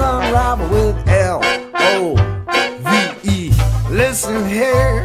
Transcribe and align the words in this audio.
unravel 0.00 0.68
with 0.68 1.08
L 1.08 1.40
O 1.74 2.14
V 2.86 3.28
E. 3.28 3.52
Listen 3.90 4.48
here, 4.48 5.04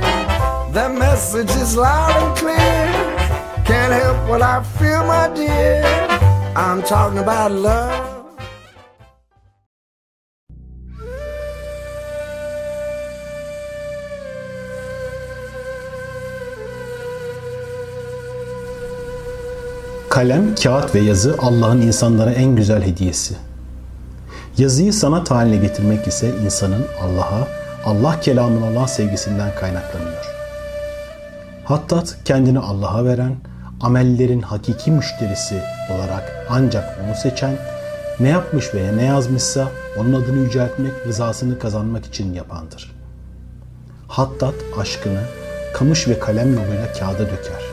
the 0.71 0.89
message 0.89 1.49
is 1.61 1.75
loud 1.75 2.15
and 2.21 2.37
clear. 2.37 2.55
Can't 3.65 3.93
help 3.93 4.29
what 4.29 4.41
I 4.41 4.63
feel, 4.77 5.03
my 5.05 5.27
dear. 5.35 5.83
I'm 6.55 6.81
talking 6.83 7.19
about 7.19 7.51
love. 7.51 8.01
Kalem, 20.09 20.55
kağıt 20.55 20.95
ve 20.95 20.99
yazı 20.99 21.35
Allah'ın 21.39 21.81
insanlara 21.81 22.31
en 22.31 22.55
güzel 22.55 22.83
hediyesi. 22.83 23.35
Yazıyı 24.57 24.93
sanat 24.93 25.31
haline 25.31 25.57
getirmek 25.57 26.07
ise 26.07 26.31
insanın 26.45 26.85
Allah'a, 27.01 27.47
Allah 27.85 28.19
kelamına 28.19 28.65
olan 28.65 28.85
sevgisinden 28.85 29.55
kaynaklanıyor. 29.55 30.25
Hattat 31.65 32.17
kendini 32.25 32.59
Allah'a 32.59 33.05
veren, 33.05 33.35
amellerin 33.81 34.41
hakiki 34.41 34.91
müşterisi 34.91 35.61
olarak 35.95 36.45
ancak 36.49 36.99
onu 37.05 37.15
seçen, 37.15 37.57
ne 38.19 38.29
yapmış 38.29 38.73
veya 38.73 38.91
ne 38.91 39.05
yazmışsa 39.05 39.67
onun 39.97 40.13
adını 40.13 40.39
yüceltmek, 40.39 40.93
rızasını 41.07 41.59
kazanmak 41.59 42.05
için 42.05 42.33
yapandır. 42.33 42.95
Hattat 44.07 44.55
aşkını 44.79 45.21
kamış 45.73 46.07
ve 46.07 46.19
kalem 46.19 46.53
yoluyla 46.53 46.93
kağıda 46.99 47.19
döker. 47.19 47.63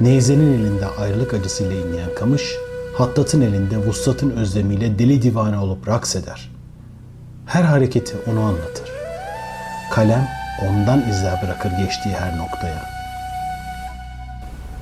Neyze'nin 0.00 0.52
elinde 0.52 0.86
ayrılık 0.86 1.34
acısıyla 1.34 1.76
inleyen 1.76 2.14
kamış, 2.18 2.56
Hattat'ın 2.94 3.40
elinde 3.40 3.76
vuslatın 3.76 4.30
özlemiyle 4.30 4.98
deli 4.98 5.22
divane 5.22 5.58
olup 5.58 5.88
raks 5.88 6.16
eder. 6.16 6.50
Her 7.46 7.62
hareketi 7.62 8.14
onu 8.32 8.40
anlatır. 8.40 8.92
Kalem 9.90 10.28
ondan 10.68 11.08
izler 11.10 11.42
bırakır 11.42 11.70
geçtiği 11.70 12.14
her 12.14 12.38
noktaya. 12.38 12.84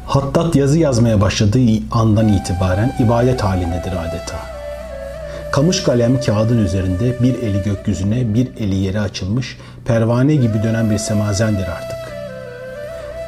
Hattat 0.06 0.56
yazı 0.56 0.78
yazmaya 0.78 1.20
başladığı 1.20 1.58
andan 1.90 2.28
itibaren 2.28 2.92
ibadet 2.98 3.40
halindedir 3.44 3.92
adeta. 3.92 4.36
Kamış 5.52 5.82
kalem 5.82 6.20
kağıdın 6.20 6.64
üzerinde 6.64 7.22
bir 7.22 7.42
eli 7.42 7.62
gökyüzüne 7.62 8.34
bir 8.34 8.56
eli 8.56 8.74
yere 8.74 9.00
açılmış 9.00 9.58
pervane 9.84 10.34
gibi 10.34 10.62
dönen 10.62 10.90
bir 10.90 10.98
semazendir 10.98 11.68
artık. 11.68 11.98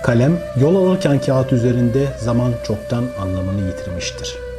Kalem 0.02 0.38
yol 0.60 0.76
alırken 0.76 1.20
kağıt 1.20 1.52
üzerinde 1.52 2.06
zaman 2.20 2.52
çoktan 2.66 3.04
anlamını 3.20 3.66
yitirmiştir. 3.66 4.51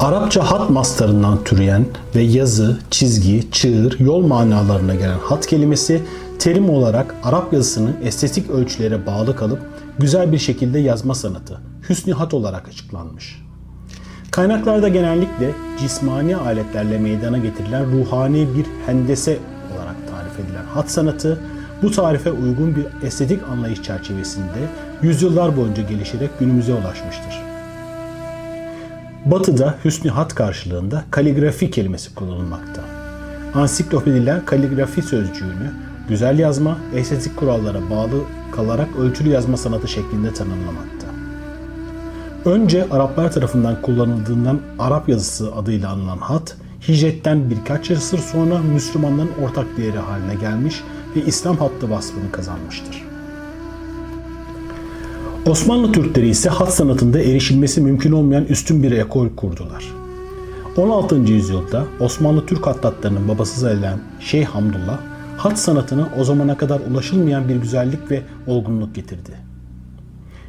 Arapça 0.00 0.50
hat 0.50 0.70
mastarından 0.70 1.44
türeyen 1.44 1.86
ve 2.14 2.22
yazı, 2.22 2.78
çizgi, 2.90 3.50
çığır, 3.50 4.00
yol 4.00 4.26
manalarına 4.26 4.94
gelen 4.94 5.18
hat 5.18 5.46
kelimesi 5.46 6.02
terim 6.38 6.70
olarak 6.70 7.14
Arap 7.22 7.52
yazısının 7.52 7.96
estetik 8.02 8.50
ölçülere 8.50 9.06
bağlı 9.06 9.36
kalıp 9.36 9.60
güzel 9.98 10.32
bir 10.32 10.38
şekilde 10.38 10.78
yazma 10.78 11.14
sanatı, 11.14 11.60
hüsnü 11.88 12.12
hat 12.12 12.34
olarak 12.34 12.68
açıklanmış. 12.68 13.42
Kaynaklarda 14.30 14.88
genellikle 14.88 15.50
cismani 15.80 16.36
aletlerle 16.36 16.98
meydana 16.98 17.38
getirilen 17.38 17.92
ruhani 17.92 18.48
bir 18.56 18.66
hendese 18.86 19.38
olarak 19.76 19.96
tarif 20.10 20.46
edilen 20.46 20.66
hat 20.74 20.90
sanatı, 20.90 21.40
bu 21.82 21.90
tarife 21.90 22.30
uygun 22.32 22.76
bir 22.76 23.06
estetik 23.06 23.40
anlayış 23.52 23.82
çerçevesinde 23.82 24.68
yüzyıllar 25.02 25.56
boyunca 25.56 25.82
gelişerek 25.82 26.30
günümüze 26.38 26.72
ulaşmıştır. 26.72 27.47
Batı'da 29.30 29.74
hüsnü 29.84 30.10
hat 30.10 30.34
karşılığında 30.34 31.04
kaligrafi 31.10 31.70
kelimesi 31.70 32.14
kullanılmakta. 32.14 32.82
Ansiklopediler 33.54 34.46
kaligrafi 34.46 35.02
sözcüğünü 35.02 35.72
güzel 36.08 36.38
yazma, 36.38 36.78
estetik 36.94 37.36
kurallara 37.36 37.90
bağlı 37.90 38.22
kalarak 38.52 38.88
ölçülü 38.98 39.28
yazma 39.28 39.56
sanatı 39.56 39.88
şeklinde 39.88 40.34
tanımlamakta. 40.34 41.06
Önce 42.44 42.86
Araplar 42.90 43.32
tarafından 43.32 43.82
kullanıldığından 43.82 44.60
Arap 44.78 45.08
yazısı 45.08 45.54
adıyla 45.54 45.90
anılan 45.90 46.18
hat, 46.18 46.56
hicretten 46.88 47.50
birkaç 47.50 47.90
asır 47.90 48.18
sonra 48.18 48.58
Müslümanların 48.58 49.30
ortak 49.44 49.66
değeri 49.76 49.98
haline 49.98 50.34
gelmiş 50.34 50.82
ve 51.16 51.20
İslam 51.20 51.56
hattı 51.56 51.90
vasfını 51.90 52.32
kazanmıştır. 52.32 53.07
Osmanlı 55.48 55.92
Türkleri 55.92 56.28
ise 56.28 56.48
hat 56.50 56.74
sanatında 56.74 57.20
erişilmesi 57.20 57.80
mümkün 57.80 58.12
olmayan 58.12 58.44
üstün 58.44 58.82
bir 58.82 58.92
ekol 58.92 59.28
kurdular. 59.36 59.84
16. 60.76 61.16
yüzyılda 61.16 61.84
Osmanlı 62.00 62.46
Türk 62.46 62.66
hattatlarının 62.66 63.28
babası 63.28 63.60
sayılan 63.60 63.98
Şeyh 64.20 64.46
Hamdullah, 64.46 65.00
hat 65.36 65.58
sanatına 65.58 66.08
o 66.18 66.24
zamana 66.24 66.56
kadar 66.56 66.80
ulaşılmayan 66.80 67.48
bir 67.48 67.56
güzellik 67.56 68.10
ve 68.10 68.22
olgunluk 68.46 68.94
getirdi. 68.94 69.32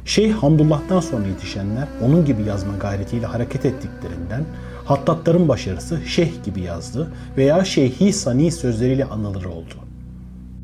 Şeyh 0.04 0.34
Hamdullah'tan 0.34 1.00
sonra 1.00 1.26
yetişenler 1.26 1.88
onun 2.02 2.24
gibi 2.24 2.42
yazma 2.42 2.72
gayretiyle 2.80 3.26
hareket 3.26 3.64
ettiklerinden 3.64 4.44
hattatların 4.84 5.48
başarısı 5.48 6.00
şeyh 6.06 6.44
gibi 6.44 6.60
yazdı 6.60 7.12
veya 7.36 7.64
şeyhi 7.64 8.12
sani 8.12 8.52
sözleriyle 8.52 9.04
anılır 9.04 9.44
oldu. 9.44 9.89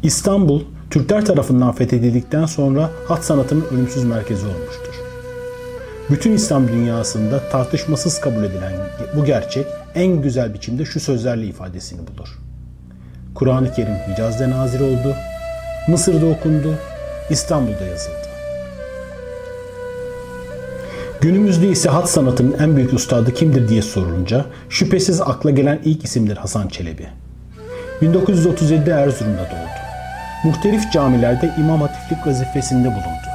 İstanbul, 0.06 0.62
Türkler 0.90 1.24
tarafından 1.24 1.72
fethedildikten 1.72 2.46
sonra 2.46 2.90
hat 3.08 3.24
sanatının 3.24 3.64
ölümsüz 3.72 4.04
merkezi 4.04 4.46
olmuştur. 4.46 4.94
Bütün 6.10 6.32
İslam 6.32 6.68
dünyasında 6.68 7.48
tartışmasız 7.50 8.20
kabul 8.20 8.44
edilen 8.44 8.72
bu 9.16 9.24
gerçek 9.24 9.66
en 9.94 10.22
güzel 10.22 10.54
biçimde 10.54 10.84
şu 10.84 11.00
sözlerle 11.00 11.46
ifadesini 11.46 12.00
bulur. 12.00 12.38
Kur'an-ı 13.34 13.72
Kerim 13.72 13.94
Hicaz'da 13.94 14.50
nazil 14.50 14.80
oldu, 14.80 15.14
Mısır'da 15.88 16.26
okundu, 16.26 16.74
İstanbul'da 17.30 17.84
yazıldı. 17.84 18.28
Günümüzde 21.20 21.68
ise 21.68 21.88
hat 21.88 22.10
sanatının 22.10 22.56
en 22.58 22.76
büyük 22.76 22.92
ustadı 22.92 23.34
kimdir 23.34 23.68
diye 23.68 23.82
sorulunca 23.82 24.44
şüphesiz 24.68 25.20
akla 25.20 25.50
gelen 25.50 25.80
ilk 25.84 26.04
isimdir 26.04 26.36
Hasan 26.36 26.68
Çelebi. 26.68 27.06
1937'de 28.02 28.90
Erzurum'da 28.90 29.44
doğdu. 29.50 29.65
Muhtelif 30.46 30.92
camilerde 30.92 31.50
imam 31.58 31.80
hatiflik 31.80 32.26
vazifesinde 32.26 32.88
bulundu. 32.88 33.28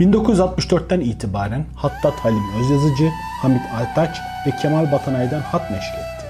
1964'ten 0.00 1.00
itibaren 1.00 1.64
Hattat 1.76 2.14
Halim 2.14 2.42
Özyazıcı, 2.60 3.10
Hamit 3.42 3.62
Altaç 3.74 4.18
ve 4.46 4.50
Kemal 4.62 4.92
Batanay'dan 4.92 5.40
hat 5.40 5.70
neşr 5.70 5.94
etti. 5.94 6.26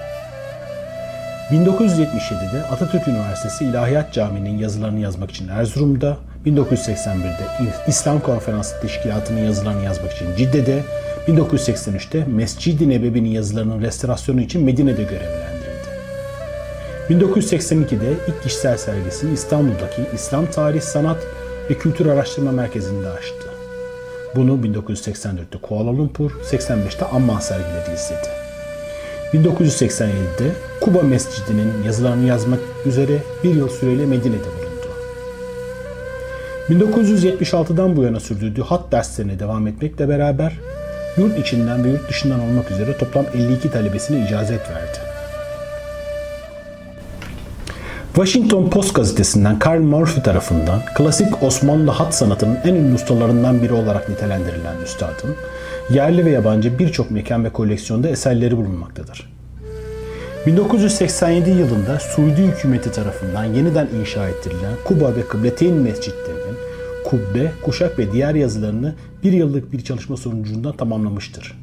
1977'de 1.51 2.63
Atatürk 2.73 3.09
Üniversitesi 3.09 3.65
İlahiyat 3.65 4.13
Camii'nin 4.13 4.59
yazılarını 4.59 5.01
yazmak 5.01 5.31
için 5.31 5.49
Erzurum'da, 5.49 6.17
1981'de 6.47 7.47
İslam 7.89 8.21
Konferansı 8.21 8.81
Teşkilatı'nın 8.81 9.45
yazılarını 9.45 9.85
yazmak 9.85 10.13
için 10.13 10.37
Cidde'de, 10.37 10.83
1983'te 11.29 12.25
Mescid-i 12.25 12.89
Nebevi'nin 12.89 13.31
yazılarının 13.31 13.81
restorasyonu 13.81 14.41
için 14.41 14.65
Medine'de 14.65 15.03
görevlendirildi. 15.03 15.56
1982'de 17.11 18.13
ilk 18.29 18.43
kişisel 18.43 18.77
sergisini 18.77 19.35
İstanbul'daki 19.35 20.03
İslam 20.15 20.47
Tarih, 20.47 20.81
Sanat 20.81 21.19
ve 21.71 21.75
Kültür 21.75 22.07
Araştırma 22.07 22.53
Merkezi'nde 22.53 23.09
açtı. 23.09 23.49
Bunu 24.37 24.53
1984'te 24.53 25.59
Kuala 25.63 25.89
Lumpur, 25.89 26.31
85'te 26.31 27.05
Amman 27.05 27.41
sergileri 27.41 27.95
izledi. 27.95 28.29
1987'de 29.35 30.53
Kuba 30.81 31.03
Mescidi'nin 31.03 31.83
yazılarını 31.87 32.27
yazmak 32.27 32.61
üzere 32.87 33.19
bir 33.45 33.55
yıl 33.55 33.69
süreyle 33.69 34.07
Medine'de 34.07 34.39
bulundu. 34.39 34.87
1976'dan 36.85 37.97
bu 37.97 38.03
yana 38.03 38.21
sürdürdüğü 38.21 38.63
hat 38.63 38.93
derslerine 38.93 39.39
devam 39.39 39.67
etmekle 39.67 40.09
beraber 40.09 40.53
yurt 41.17 41.39
içinden 41.39 41.85
ve 41.85 41.89
yurt 41.89 42.09
dışından 42.09 42.41
olmak 42.41 42.71
üzere 42.71 42.99
toplam 42.99 43.27
52 43.35 43.71
talebesine 43.71 44.27
icazet 44.27 44.71
verdi. 44.71 45.16
Washington 48.17 48.71
Post 48.71 48.95
gazetesinden 48.95 49.59
Karl 49.59 49.81
Murphy 49.81 50.23
tarafından 50.23 50.81
klasik 50.95 51.43
Osmanlı 51.43 51.91
hat 51.91 52.15
sanatının 52.15 52.59
en 52.65 52.75
ünlü 52.75 52.95
ustalarından 52.95 53.63
biri 53.63 53.73
olarak 53.73 54.09
nitelendirilen 54.09 54.77
üstadın, 54.85 55.37
yerli 55.91 56.25
ve 56.25 56.31
yabancı 56.31 56.79
birçok 56.79 57.11
mekan 57.11 57.45
ve 57.45 57.51
koleksiyonda 57.51 58.09
eserleri 58.09 58.57
bulunmaktadır. 58.57 59.33
1987 60.47 61.51
yılında 61.51 62.01
Suudi 62.01 62.43
hükümeti 62.43 62.93
tarafından 62.93 63.45
yeniden 63.45 63.89
inşa 64.01 64.29
ettirilen 64.29 64.75
Kuba 64.85 65.17
ve 65.17 65.29
Kıbleteyn 65.29 65.75
mescitlerinin 65.75 66.57
kubbe, 67.05 67.53
kuşak 67.65 67.99
ve 67.99 68.13
diğer 68.13 68.35
yazılarını 68.35 68.95
bir 69.25 69.33
yıllık 69.33 69.73
bir 69.73 69.85
çalışma 69.85 70.17
sonucunda 70.17 70.73
tamamlamıştır. 70.73 71.59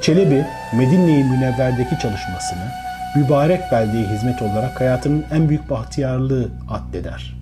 Çelebi, 0.00 0.46
Medine-i 0.76 1.24
Münevver'deki 1.24 1.98
çalışmasını 2.02 2.91
mübarek 3.16 3.72
beldeye 3.72 4.06
hizmet 4.06 4.42
olarak 4.42 4.80
hayatının 4.80 5.24
en 5.32 5.48
büyük 5.48 5.70
bahtiyarlığı 5.70 6.48
addeder. 6.70 7.36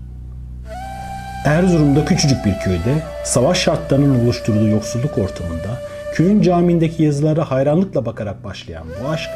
Erzurum'da 1.45 2.05
küçücük 2.05 2.45
bir 2.45 2.59
köyde 2.59 3.03
savaş 3.25 3.59
şartlarının 3.59 4.25
oluşturduğu 4.25 4.69
yoksulluk 4.69 5.19
ortamında 5.19 5.81
köyün 6.15 6.43
camindeki 6.43 7.03
yazılara 7.03 7.51
hayranlıkla 7.51 8.07
bakarak 8.07 8.45
başlayan 8.45 8.85
bu 9.03 9.09
aşk, 9.09 9.31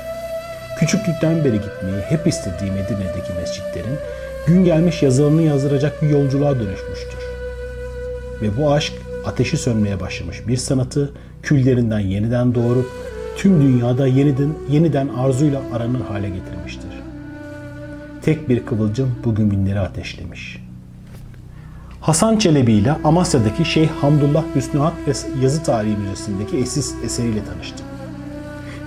küçüklükten 0.79 1.45
beri 1.45 1.61
gitmeyi 1.61 2.01
hep 2.09 2.27
istediği 2.27 2.71
Medine'deki 2.71 3.33
mescitlerin 3.41 3.99
gün 4.47 4.65
gelmiş 4.65 5.03
yazılarını 5.03 5.43
yazdıracak 5.43 6.03
bir 6.03 6.09
yolculuğa 6.09 6.55
dönüşmüştür. 6.55 7.19
Ve 8.43 8.57
bu 8.57 8.73
aşk 8.73 8.93
ateşi 9.27 9.57
sönmeye 9.57 10.01
başlamış 10.01 10.49
bir 10.49 10.57
sanatı 10.57 11.13
küllerinden 11.43 11.99
yeniden 11.99 12.55
doğurup 12.55 12.91
tüm 13.37 13.63
dünyada 13.63 14.07
yeniden, 14.07 14.53
yeniden 14.71 15.09
arzuyla 15.09 15.61
aranır 15.73 16.01
hale 16.01 16.29
getirmiştir. 16.29 16.91
Tek 18.23 18.49
bir 18.49 18.67
kıvılcım 18.67 19.15
bugün 19.25 19.51
binleri 19.51 19.81
ateşlemiş. 19.81 20.65
Hasan 22.01 22.37
Çelebi 22.37 22.73
ile 22.73 22.93
Amasya'daki 23.05 23.65
Şeyh 23.65 23.89
Hamdullah 24.01 24.45
Hüsnü 24.55 24.81
ve 24.81 25.13
Yazı 25.43 25.63
Tarihi 25.63 25.97
Müzesi'ndeki 25.97 26.57
esis 26.57 26.95
eseriyle 27.05 27.45
tanıştım. 27.45 27.87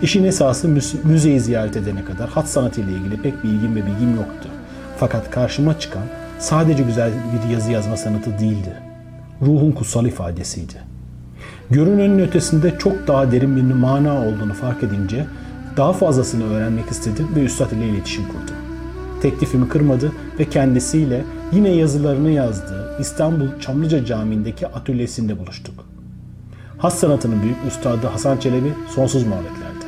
İşin 0.02 0.24
esası 0.24 0.68
müzeyi 1.04 1.40
ziyaret 1.40 1.78
edene 1.78 2.06
kadar 2.06 2.30
hat 2.30 2.50
sanatı 2.50 2.82
ile 2.82 2.92
ilgili 2.92 3.22
pek 3.22 3.44
bilgim 3.44 3.76
ve 3.76 3.86
bilgim 3.86 4.16
yoktu. 4.16 4.50
Fakat 4.98 5.32
karşıma 5.32 5.80
çıkan 5.80 6.04
sadece 6.40 6.84
güzel 6.84 7.12
bir 7.12 7.54
yazı 7.54 7.72
yazma 7.72 7.98
sanatı 7.98 8.40
değildi. 8.40 8.74
Ruhun 9.42 9.72
kutsal 9.72 10.06
ifadesiydi. 10.06 10.97
Görünenin 11.72 12.19
ötesinde 12.19 12.78
çok 12.80 13.08
daha 13.08 13.31
derin 13.31 13.56
bir 13.56 13.74
mana 13.74 14.25
olduğunu 14.25 14.54
fark 14.54 14.84
edince 14.84 15.25
daha 15.78 15.94
fazlasını 15.94 16.54
öğrenmek 16.54 16.92
istedim 16.92 17.28
ve 17.36 17.44
Üstad 17.44 17.72
ile 17.72 17.88
iletişim 17.88 18.24
kurdum. 18.28 18.56
Teklifimi 19.22 19.69
kırmadı 19.69 20.12
ve 20.40 20.50
kendisiyle 20.50 21.24
yine 21.52 21.69
yazılarını 21.69 22.30
yazdığı 22.30 22.98
İstanbul 23.00 23.60
Çamlıca 23.60 24.06
Camii'ndeki 24.06 24.68
atölyesinde 24.68 25.40
buluştuk. 25.40 25.86
Has 26.78 27.00
sanatının 27.00 27.42
büyük 27.42 27.58
üstadı 27.68 28.08
Hasan 28.08 28.38
Çelebi 28.38 28.74
sonsuz 28.96 29.24
muhabbetlerde. 29.24 29.86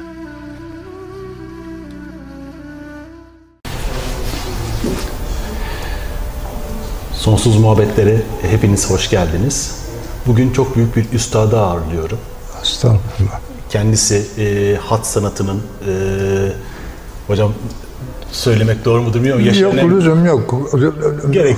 Sonsuz 7.14 7.60
muhabbetlere 7.60 8.22
hepiniz 8.42 8.92
hoş 8.92 9.10
geldiniz. 9.10 9.79
Bugün 10.30 10.52
çok 10.52 10.76
büyük 10.76 10.96
bir 10.96 11.14
üstadı 11.14 11.60
ağırlıyorum. 11.60 12.18
Estağfurullah. 12.62 13.40
Kendisi 13.70 14.26
e, 14.38 14.76
hat 14.76 15.08
sanatının 15.08 15.62
e, 15.88 15.94
hocam 17.28 17.54
söylemek 18.32 18.86
doğru 18.86 19.02
mu 19.02 19.14
bilmiyorum. 19.14 19.46
Yaş 19.46 19.60
yok 19.60 19.74
lüzum 19.74 20.26
yok. 20.26 20.70
Gerek. 21.32 21.58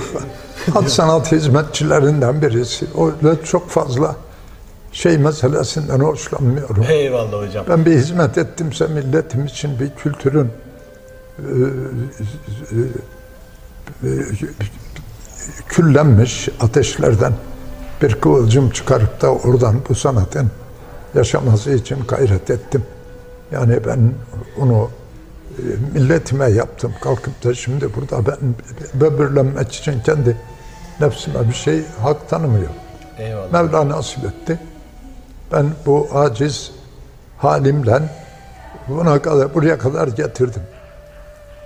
Hat 0.74 0.90
sanat 0.90 1.32
hizmetçilerinden 1.32 2.42
birisi. 2.42 2.86
Öyle 3.22 3.44
çok 3.44 3.70
fazla 3.70 4.16
şey 4.92 5.18
meselesinden 5.18 6.00
hoşlanmıyorum. 6.00 6.84
Eyvallah 6.88 7.48
hocam. 7.48 7.64
Ben 7.68 7.86
bir 7.86 7.92
hizmet 7.92 8.38
ettimse 8.38 8.86
milletim 8.86 9.44
için 9.44 9.80
bir 9.80 9.90
kültürün 9.90 10.48
e, 11.38 11.42
e, 14.02 14.08
e, 14.08 14.24
küllenmiş 15.68 16.48
ateşlerden 16.60 17.32
bir 18.02 18.14
kıvılcım 18.14 18.70
çıkarıp 18.70 19.20
da 19.22 19.34
oradan 19.34 19.76
bu 19.88 19.94
sanatın 19.94 20.50
yaşaması 21.14 21.72
için 21.72 21.98
gayret 22.08 22.50
ettim. 22.50 22.84
Yani 23.52 23.78
ben 23.86 24.12
onu 24.60 24.90
e, 25.58 25.62
milletime 25.94 26.50
yaptım. 26.50 26.92
Kalkıp 27.00 27.44
da 27.44 27.54
şimdi 27.54 27.94
burada 27.94 28.26
ben 28.26 28.38
böbürlenmek 28.94 29.72
için 29.72 30.00
kendi 30.00 30.36
nefsime 31.00 31.48
bir 31.48 31.54
şey 31.54 31.82
hak. 32.02 32.16
Eyvallah. 33.18 33.52
Mevla 33.52 33.88
nasip 33.88 34.24
etti. 34.24 34.58
Ben 35.52 35.66
bu 35.86 36.08
aciz 36.14 36.72
halimle 37.38 38.02
buna 38.88 39.22
kadar, 39.22 39.54
buraya 39.54 39.78
kadar 39.78 40.08
getirdim. 40.08 40.62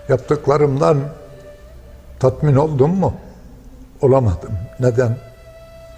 Yaptıklarımdan 0.08 0.98
tatmin 2.20 2.56
oldum 2.56 2.90
mu? 2.90 3.14
Olamadım. 4.02 4.52
Neden? 4.80 5.16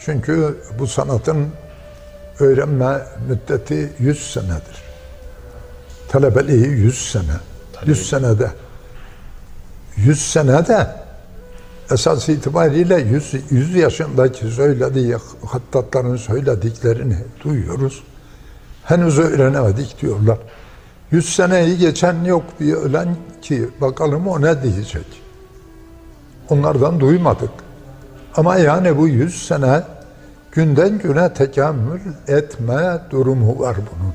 Çünkü 0.01 0.57
bu 0.79 0.87
sanatın 0.87 1.49
öğrenme 2.41 2.99
müddeti 3.29 3.93
100 3.99 4.33
senedir. 4.33 4.83
Talebeliği 6.09 6.67
100 6.67 7.11
sene. 7.11 7.23
Talebi. 7.73 7.91
100 7.91 8.09
senede. 8.09 8.51
100 9.97 10.33
senede 10.33 10.87
esas 11.91 12.29
itibariyle 12.29 13.01
100, 13.01 13.35
100 13.51 13.75
yaşındaki 13.75 14.47
söylediği 14.47 15.17
hattatların 15.47 16.17
söylediklerini 16.17 17.17
duyuyoruz. 17.45 18.03
Henüz 18.85 19.19
öğrenemedik 19.19 20.03
diyorlar. 20.03 20.39
100 21.11 21.35
seneyi 21.35 21.79
geçen 21.79 22.25
yok 22.25 22.45
bir 22.61 22.73
ölen 22.73 23.17
ki 23.43 23.69
bakalım 23.81 24.29
o 24.29 24.43
ne 24.43 24.63
diyecek. 24.63 25.07
Onlardan 26.49 27.01
duymadık. 27.01 27.51
Ama 28.39 28.57
yani 28.57 28.99
bu 28.99 29.09
yüz 29.09 29.47
sene 29.47 29.83
günden 30.53 30.99
güne 30.99 31.35
tekamül 31.35 32.01
etme 32.29 33.01
durumu 33.11 33.59
var 33.59 33.77
bunun. 33.77 34.15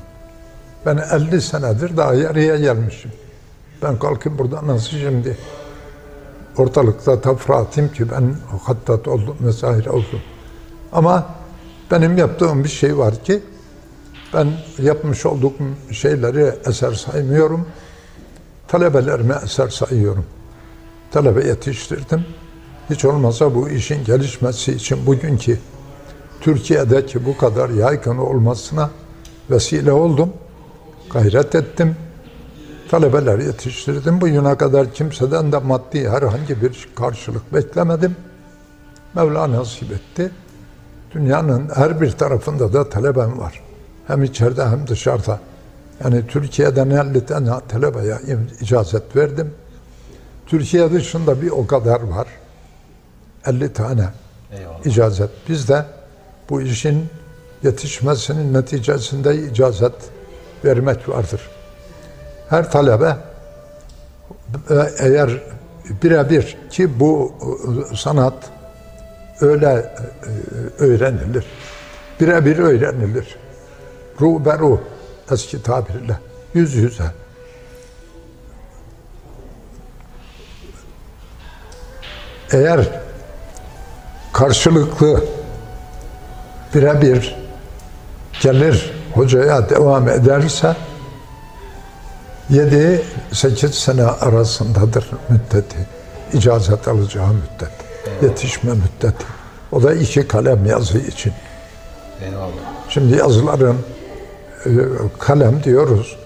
Ben 0.86 1.04
50 1.26 1.40
senedir 1.40 1.96
daha 1.96 2.14
yarıya 2.14 2.56
gelmişim. 2.56 3.12
Ben 3.82 3.98
kalkayım 3.98 4.38
burada 4.38 4.66
nasıl 4.66 4.96
şimdi 4.96 5.38
ortalıkta 6.56 7.20
tafra 7.20 7.70
ki 7.70 8.10
ben 8.10 8.36
hattat 8.62 9.08
oldum 9.08 9.36
vesaire 9.40 9.90
oldum. 9.90 10.20
Ama 10.92 11.26
benim 11.90 12.16
yaptığım 12.18 12.64
bir 12.64 12.68
şey 12.68 12.98
var 12.98 13.24
ki 13.24 13.42
ben 14.34 14.52
yapmış 14.78 15.26
olduğum 15.26 15.54
şeyleri 15.90 16.52
eser 16.66 16.92
saymıyorum. 16.92 17.66
Talebelerime 18.68 19.34
eser 19.44 19.68
sayıyorum. 19.68 20.26
Talebe 21.10 21.46
yetiştirdim 21.46 22.24
hiç 22.90 23.04
olmazsa 23.04 23.54
bu 23.54 23.68
işin 23.68 24.04
gelişmesi 24.04 24.72
için 24.72 25.06
bugünkü 25.06 25.58
Türkiye'deki 26.40 27.26
bu 27.26 27.36
kadar 27.36 27.70
yaygın 27.70 28.18
olmasına 28.18 28.90
vesile 29.50 29.92
oldum. 29.92 30.32
Gayret 31.10 31.54
ettim. 31.54 31.96
Talebeler 32.90 33.38
yetiştirdim. 33.38 34.20
Bugüne 34.20 34.56
kadar 34.56 34.92
kimseden 34.92 35.52
de 35.52 35.58
maddi 35.58 36.08
herhangi 36.08 36.62
bir 36.62 36.88
karşılık 36.94 37.54
beklemedim. 37.54 38.16
Mevla 39.14 39.50
nasip 39.52 39.92
etti. 39.92 40.30
Dünyanın 41.14 41.70
her 41.74 42.00
bir 42.00 42.10
tarafında 42.10 42.72
da 42.72 42.88
talebem 42.88 43.38
var. 43.38 43.62
Hem 44.06 44.22
içeride 44.22 44.64
hem 44.64 44.86
dışarıda. 44.86 45.40
Yani 46.04 46.26
Türkiye'den 46.26 46.90
50 46.90 47.26
tane 47.26 47.50
talebeye 47.68 48.18
icazet 48.60 49.16
verdim. 49.16 49.54
Türkiye 50.46 50.92
dışında 50.92 51.42
bir 51.42 51.50
o 51.50 51.66
kadar 51.66 52.00
var. 52.02 52.26
50 53.46 53.72
tane 53.72 54.08
Eyvallah. 54.52 54.86
icazet. 54.86 55.30
Biz 55.48 55.68
de 55.68 55.84
bu 56.50 56.62
işin 56.62 57.08
yetişmesinin 57.62 58.54
neticesinde 58.54 59.36
icazet 59.36 59.94
vermek 60.64 61.08
vardır. 61.08 61.40
Her 62.48 62.70
talebe 62.70 63.16
e, 64.70 64.74
eğer 64.98 65.42
birebir 66.02 66.56
ki 66.70 67.00
bu 67.00 67.34
e, 67.92 67.96
sanat 67.96 68.34
öyle 69.40 69.66
e, 70.80 70.82
öğrenilir. 70.82 71.44
Birebir 72.20 72.58
öğrenilir. 72.58 73.36
Ruh 74.20 74.44
be 74.44 74.58
ruh 74.58 74.78
eski 75.30 75.62
tabirle. 75.62 76.18
Yüz 76.54 76.74
yüze. 76.74 77.04
Eğer 82.52 83.03
karşılıklı 84.34 85.24
birebir 86.74 87.36
gelir 88.42 88.92
hocaya 89.12 89.70
devam 89.70 90.08
ederse 90.08 90.76
7-8 92.50 93.72
sene 93.72 94.02
arasındadır 94.02 95.10
müddeti. 95.28 95.76
icazet 96.32 96.88
alacağı 96.88 97.28
müddet. 97.28 97.72
Yetişme 98.22 98.72
müddeti. 98.72 99.24
O 99.72 99.82
da 99.82 99.94
iki 99.94 100.28
kalem 100.28 100.66
yazı 100.66 100.98
için. 100.98 101.32
Eyvallah. 102.24 102.50
Şimdi 102.88 103.16
yazıların 103.16 103.76
e, 104.66 104.70
kalem 105.18 105.62
diyoruz. 105.62 106.16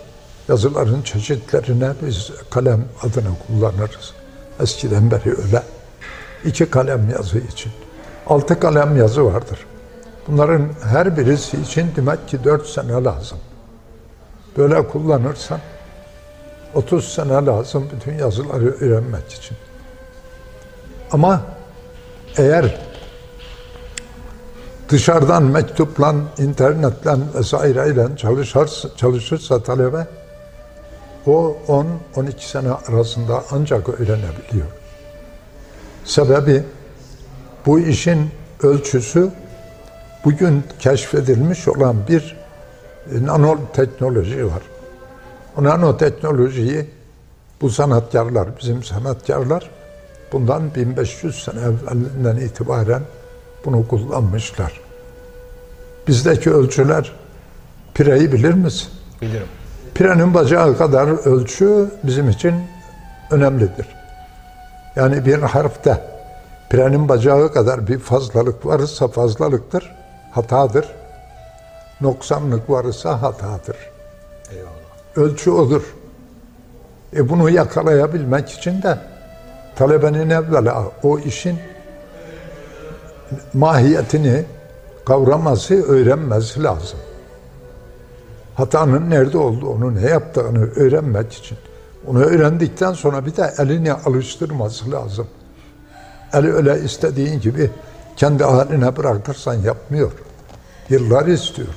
yazıların 0.49 1.03
çeşitlerine 1.03 1.91
biz 2.03 2.31
kalem 2.51 2.85
adını 3.03 3.31
kullanırız. 3.47 4.13
Eskiden 4.61 5.11
beri 5.11 5.31
öyle. 5.31 5.63
İki 6.45 6.71
kalem 6.71 7.11
yazı 7.11 7.39
için. 7.39 7.73
Altı 8.29 8.61
kalem 8.61 8.97
yazı 8.97 9.25
vardır. 9.25 9.67
Bunların 10.29 10.69
her 10.85 11.17
birisi 11.17 11.61
için 11.61 11.93
demek 11.97 12.29
ki 12.29 12.45
dört 12.45 12.67
sene 12.67 13.05
lazım. 13.05 13.39
Böyle 14.57 14.89
kullanırsan 14.89 15.61
30 16.75 17.13
sene 17.15 17.47
lazım 17.47 17.89
bütün 17.97 18.19
yazıları 18.19 18.75
öğrenmek 18.81 19.33
için. 19.33 19.57
Ama 21.13 21.43
eğer 22.37 22.79
dışarıdan 24.89 25.43
mektupla, 25.43 26.15
internetle 26.39 27.17
vesaireyle 27.35 28.17
çalışırsa, 28.17 28.89
çalışırsa 28.97 29.63
talebe 29.63 30.07
o 31.27 31.57
10-12 31.69 32.33
sene 32.39 32.71
arasında 32.73 33.45
ancak 33.51 33.89
öğrenebiliyor. 33.89 34.67
Sebebi 36.05 36.65
bu 37.69 37.81
işin 37.81 38.31
ölçüsü 38.63 39.31
bugün 40.25 40.65
keşfedilmiş 40.79 41.69
olan 41.69 41.97
bir 42.09 42.37
nanoteknoloji 43.13 44.47
var. 44.47 44.63
O 45.57 45.65
nanoteknolojiyi 45.65 46.91
bu 47.61 47.71
sanatkarlar, 47.71 48.49
bizim 48.61 48.83
sanatkarlar 48.83 49.71
bundan 50.33 50.75
1500 50.75 51.45
sene 51.45 51.61
evvelinden 51.61 52.37
itibaren 52.37 53.03
bunu 53.65 53.89
kullanmışlar. 53.89 54.81
Bizdeki 56.09 56.51
ölçüler 56.51 57.13
pireyi 57.95 58.33
bilir 58.33 58.55
misin? 58.55 58.89
Bilirim. 59.23 59.47
Pirenin 59.95 60.35
bacağı 60.35 60.79
kadar 60.79 61.09
ölçü 61.09 61.91
bizim 62.03 62.29
için 62.29 62.55
önemlidir. 63.31 63.87
Yani 64.97 65.27
bir 65.27 65.39
harfte 65.39 66.18
pirenin 66.71 67.09
bacağı 67.09 67.53
kadar 67.53 67.89
bir 67.89 67.99
fazlalık 67.99 68.67
varsa 68.67 69.09
fazlalıktır, 69.09 69.95
hatadır. 70.33 70.87
Noksanlık 72.01 72.71
varsa 72.71 73.23
hatadır. 73.23 73.77
Eyvallah. 74.51 74.71
Ölçü 75.17 75.51
odur. 75.51 75.95
E 77.17 77.29
bunu 77.29 77.51
yakalayabilmek 77.51 78.51
için 78.51 78.83
de 78.83 78.99
talebenin 79.77 80.31
evvela 80.31 80.85
o 81.03 81.19
işin 81.19 81.59
mahiyetini 83.55 84.45
kavraması, 85.07 85.75
öğrenmesi 85.75 86.63
lazım. 86.63 86.99
Hatanın 88.55 89.11
nerede 89.11 89.39
olduğunu, 89.39 89.95
ne 89.95 90.09
yaptığını 90.09 90.71
öğrenmek 90.77 91.33
için. 91.33 91.59
Onu 92.07 92.21
öğrendikten 92.25 92.93
sonra 92.93 93.27
bir 93.27 93.37
de 93.37 93.55
elini 93.59 93.93
alıştırması 93.93 94.91
lazım. 94.91 95.27
El 96.33 96.47
öyle 96.47 96.81
istediğin 96.85 97.41
gibi 97.41 97.71
kendi 98.17 98.45
haline 98.45 98.97
bırakırsan 98.97 99.55
yapmıyor. 99.55 100.13
Yıllar 100.89 101.27
istiyor. 101.27 101.75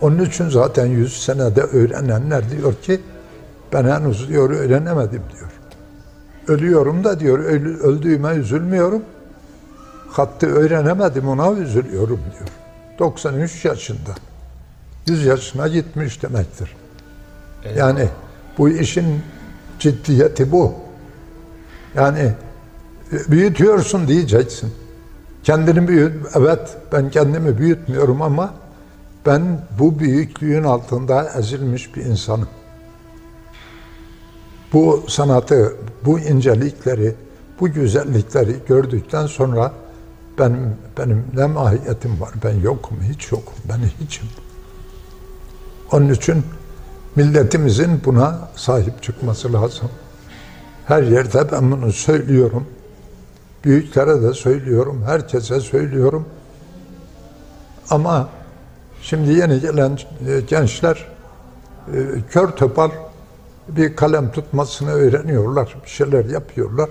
Onun 0.00 0.24
için 0.24 0.48
zaten 0.48 0.86
yüz 0.86 1.24
senede 1.24 1.60
öğrenenler 1.60 2.50
diyor 2.50 2.74
ki 2.74 3.00
ben 3.72 3.84
henüz 3.84 4.28
diyor 4.28 4.50
öğrenemedim 4.50 5.22
diyor. 5.36 5.50
Ölüyorum 6.48 7.04
da 7.04 7.20
diyor 7.20 7.38
öldüğüme 7.38 8.30
üzülmüyorum. 8.30 9.02
Hattı 10.10 10.46
öğrenemedim 10.46 11.28
ona 11.28 11.52
üzülüyorum 11.52 12.20
diyor. 12.38 12.48
93 12.98 13.64
yaşında. 13.64 14.14
100 15.06 15.24
yaşına 15.24 15.68
gitmiş 15.68 16.22
demektir. 16.22 16.76
Yani 17.76 18.08
bu 18.58 18.68
işin 18.68 19.22
ciddiyeti 19.78 20.52
bu. 20.52 20.74
Yani 21.94 22.32
büyütüyorsun 23.12 24.08
diyeceksin. 24.08 24.72
Kendini 25.42 25.88
büyüt. 25.88 26.12
Evet 26.34 26.76
ben 26.92 27.10
kendimi 27.10 27.58
büyütmüyorum 27.58 28.22
ama 28.22 28.54
ben 29.26 29.60
bu 29.78 29.98
büyüklüğün 29.98 30.64
altında 30.64 31.32
ezilmiş 31.38 31.96
bir 31.96 32.04
insanım. 32.04 32.48
Bu 34.72 35.04
sanatı, 35.08 35.76
bu 36.04 36.20
incelikleri, 36.20 37.14
bu 37.60 37.68
güzellikleri 37.68 38.56
gördükten 38.68 39.26
sonra 39.26 39.72
ben 40.38 40.76
benim 40.98 41.24
ne 41.34 41.46
mahiyetim 41.46 42.20
var? 42.20 42.30
Ben 42.44 42.60
yokum, 42.60 42.98
hiç 43.02 43.32
yokum. 43.32 43.54
Ben 43.68 43.78
hiçim. 44.00 44.26
Onun 45.92 46.12
için 46.12 46.42
milletimizin 47.16 48.00
buna 48.04 48.48
sahip 48.56 49.02
çıkması 49.02 49.52
lazım. 49.52 49.88
Her 50.86 51.02
yerde 51.02 51.52
ben 51.52 51.72
bunu 51.72 51.92
söylüyorum. 51.92 52.66
Büyüklere 53.66 54.22
de 54.22 54.34
söylüyorum, 54.34 55.02
herkese 55.06 55.60
söylüyorum. 55.60 56.28
Ama 57.90 58.28
şimdi 59.02 59.32
yeni 59.32 59.60
gelen 59.60 59.98
gençler 60.48 61.08
e, 61.94 61.98
kör 62.30 62.48
topal 62.48 62.90
bir 63.68 63.96
kalem 63.96 64.32
tutmasını 64.32 64.90
öğreniyorlar, 64.90 65.76
bir 65.84 65.90
şeyler 65.90 66.24
yapıyorlar. 66.24 66.88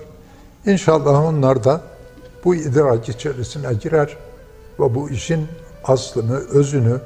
İnşallah 0.66 1.24
onlar 1.24 1.64
da 1.64 1.80
bu 2.44 2.54
idrak 2.54 3.08
içerisine 3.08 3.74
girer 3.74 4.16
ve 4.80 4.94
bu 4.94 5.10
işin 5.10 5.48
aslını, 5.84 6.36
özünü 6.36 7.00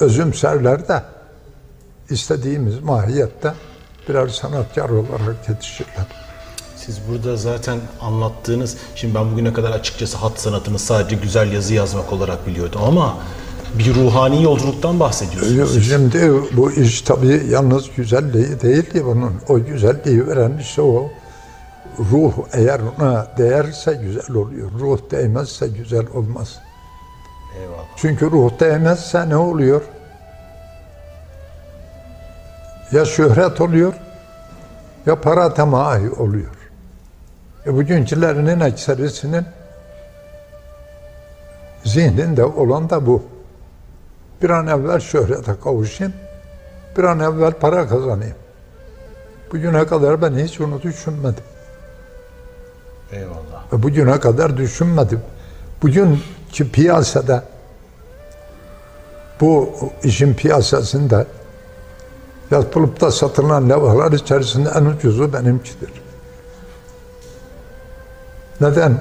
özümserler 0.00 0.88
de 0.88 1.02
istediğimiz 2.10 2.80
mahiyette 2.80 3.52
birer 4.08 4.28
sanatkar 4.28 4.88
olarak 4.88 5.48
yetişirler. 5.48 6.33
Siz 6.86 7.00
burada 7.08 7.36
zaten 7.36 7.78
anlattığınız, 8.00 8.76
şimdi 8.94 9.14
ben 9.14 9.32
bugüne 9.32 9.52
kadar 9.52 9.70
açıkçası 9.70 10.16
hat 10.16 10.40
sanatını 10.40 10.78
sadece 10.78 11.16
güzel 11.16 11.52
yazı 11.52 11.74
yazmak 11.74 12.12
olarak 12.12 12.46
biliyordum 12.46 12.80
ama 12.84 13.16
bir 13.78 13.94
ruhani 13.94 14.42
yolculuktan 14.42 15.00
bahsediyorsunuz. 15.00 15.88
Şimdi 15.88 16.32
bu 16.56 16.72
iş 16.72 17.02
tabii 17.02 17.42
yalnız 17.50 17.84
güzelliği 17.96 18.60
değil 18.60 18.82
ki 18.82 19.04
bunun. 19.06 19.34
O 19.48 19.64
güzelliği 19.64 20.26
veren 20.26 20.58
işte 20.60 20.82
o 20.82 21.10
ruh 21.98 22.32
eğer 22.52 22.80
ona 22.98 23.26
değerse 23.38 23.94
güzel 23.94 24.36
oluyor. 24.36 24.70
Ruh 24.80 24.98
değmezse 25.10 25.68
güzel 25.68 26.06
olmaz. 26.14 26.58
Eyvallah. 27.60 27.84
Çünkü 27.96 28.30
ruh 28.30 28.60
değmezse 28.60 29.28
ne 29.28 29.36
oluyor? 29.36 29.82
Ya 32.92 33.04
şöhret 33.04 33.60
oluyor 33.60 33.92
ya 35.06 35.20
para 35.20 35.54
temahi 35.54 36.10
oluyor. 36.10 36.53
E 37.66 37.74
bugünkülerinin 37.74 38.60
ekserisinin 38.60 39.44
zihninde 41.84 42.44
olan 42.44 42.90
da 42.90 43.06
bu. 43.06 43.22
Bir 44.42 44.50
an 44.50 44.66
evvel 44.66 45.00
şöhrete 45.00 45.52
kavuşayım, 45.64 46.12
bir 46.98 47.04
an 47.04 47.20
evvel 47.20 47.52
para 47.52 47.88
kazanayım. 47.88 48.36
Bugüne 49.52 49.86
kadar 49.86 50.22
ben 50.22 50.34
hiç 50.34 50.60
onu 50.60 50.82
düşünmedim. 50.82 51.44
Eyvallah. 53.12 53.72
Ve 53.72 53.82
bugüne 53.82 54.20
kadar 54.20 54.56
düşünmedim. 54.56 55.20
Bugünkü 55.82 56.70
piyasada 56.72 57.44
bu 59.40 59.70
işin 60.02 60.34
piyasasında 60.34 61.26
yapılıp 62.50 63.00
da 63.00 63.10
satılan 63.10 63.70
levhalar 63.70 64.12
içerisinde 64.12 64.68
en 64.68 64.84
ucuzu 64.84 65.32
benimkidir. 65.32 66.03
Neden? 68.60 68.96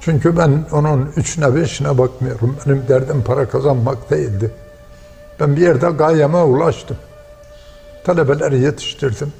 Çünkü 0.00 0.36
ben 0.36 0.64
onun 0.72 1.12
üçüne 1.16 1.54
beşine 1.54 1.98
bakmıyorum. 1.98 2.56
Benim 2.66 2.88
derdim 2.88 3.22
para 3.26 3.48
kazanmak 3.48 4.10
değildi. 4.10 4.50
Ben 5.40 5.56
bir 5.56 5.60
yerde 5.60 5.90
gayeme 5.90 6.38
ulaştım. 6.38 6.96
Talebeleri 8.04 8.60
yetiştirdim. 8.60 9.32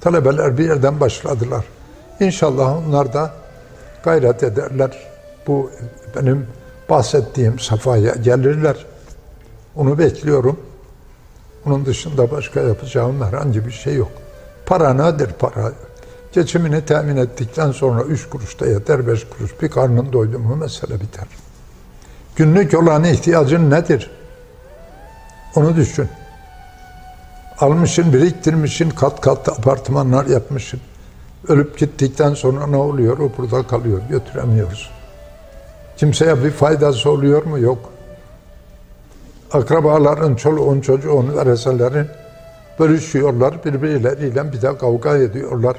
Talebeler 0.00 0.58
bir 0.58 0.64
yerden 0.64 1.00
başladılar. 1.00 1.64
İnşallah 2.20 2.88
onlar 2.88 3.12
da 3.12 3.32
gayret 4.04 4.42
ederler. 4.42 4.90
Bu 5.46 5.70
benim 6.16 6.46
bahsettiğim 6.88 7.58
safhaya 7.58 8.14
gelirler. 8.14 8.86
Onu 9.76 9.98
bekliyorum. 9.98 10.60
Onun 11.66 11.86
dışında 11.86 12.30
başka 12.30 12.60
yapacağım 12.60 13.22
herhangi 13.22 13.66
bir 13.66 13.70
şey 13.70 13.94
yok. 13.94 14.12
Para 14.66 14.94
nedir 14.94 15.30
para? 15.38 15.72
Geçimini 16.34 16.84
temin 16.84 17.16
ettikten 17.16 17.72
sonra 17.72 18.02
üç 18.02 18.28
kuruş 18.28 18.60
da 18.60 18.66
yeter, 18.66 19.06
beş 19.06 19.24
kuruş. 19.24 19.62
Bir 19.62 19.68
karnın 19.68 20.12
doydu 20.12 20.38
mu 20.38 20.56
mesele 20.56 21.00
biter. 21.00 21.24
Günlük 22.36 22.74
olan 22.74 23.04
ihtiyacın 23.04 23.70
nedir? 23.70 24.10
Onu 25.56 25.76
düşün. 25.76 26.08
Almışın, 27.58 28.12
biriktirmişin, 28.12 28.90
kat 28.90 29.20
kat 29.20 29.48
apartmanlar 29.48 30.26
yapmışsın. 30.26 30.80
Ölüp 31.48 31.78
gittikten 31.78 32.34
sonra 32.34 32.66
ne 32.66 32.76
oluyor? 32.76 33.18
O 33.18 33.30
burada 33.38 33.66
kalıyor, 33.66 34.00
götüremiyoruz. 34.10 34.90
Kimseye 35.96 36.44
bir 36.44 36.50
faydası 36.50 37.10
oluyor 37.10 37.44
mu? 37.44 37.58
Yok. 37.58 37.92
Akrabaların, 39.52 40.34
çoluğun, 40.34 40.80
çocuğun, 40.80 41.36
vereselerin 41.36 42.06
Bölüşüyorlar 42.78 43.64
birbirleriyle 43.64 44.52
bir 44.52 44.62
de 44.62 44.78
kavga 44.78 45.16
ediyorlar. 45.16 45.76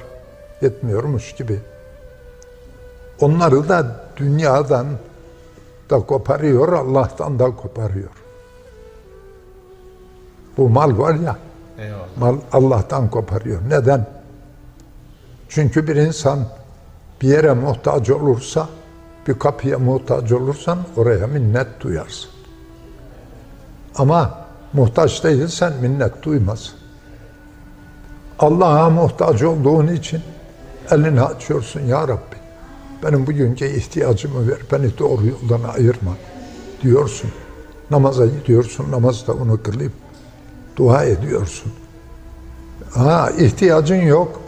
Yetmiyormuş 0.60 1.32
gibi. 1.32 1.60
Onları 3.20 3.68
da 3.68 4.00
dünyadan 4.16 4.86
da 5.90 6.00
koparıyor, 6.00 6.72
Allah'tan 6.72 7.38
da 7.38 7.56
koparıyor. 7.56 8.10
Bu 10.56 10.68
mal 10.68 10.98
var 10.98 11.14
ya, 11.14 11.36
Eyvallah. 11.78 12.06
mal 12.16 12.36
Allah'tan 12.52 13.10
koparıyor. 13.10 13.60
Neden? 13.68 14.06
Çünkü 15.48 15.88
bir 15.88 15.96
insan 15.96 16.38
bir 17.22 17.28
yere 17.28 17.52
muhtaç 17.52 18.10
olursa, 18.10 18.68
bir 19.28 19.38
kapıya 19.38 19.78
muhtaç 19.78 20.32
olursan 20.32 20.78
oraya 20.96 21.26
minnet 21.26 21.66
duyarsın. 21.80 22.30
Ama 23.96 24.44
muhtaç 24.72 25.24
değilsen 25.24 25.72
minnet 25.80 26.22
duymaz. 26.22 26.74
Allah'a 28.38 28.90
muhtaç 28.90 29.42
olduğun 29.42 29.86
için 29.86 30.22
elini 30.90 31.22
açıyorsun 31.22 31.80
ya 31.80 32.08
Rabbi. 32.08 32.36
Benim 33.02 33.26
bugünkü 33.26 33.66
ihtiyacımı 33.66 34.48
ver, 34.48 34.58
beni 34.72 34.98
doğru 34.98 35.26
yoldan 35.26 35.68
ayırma 35.68 36.12
diyorsun. 36.82 37.30
Namaza 37.90 38.26
gidiyorsun, 38.26 38.90
namazda 38.90 39.32
onu 39.32 39.62
kılayım. 39.62 39.92
Dua 40.76 41.04
ediyorsun. 41.04 41.72
Ha 42.94 43.30
ihtiyacın 43.38 44.02
yok. 44.02 44.40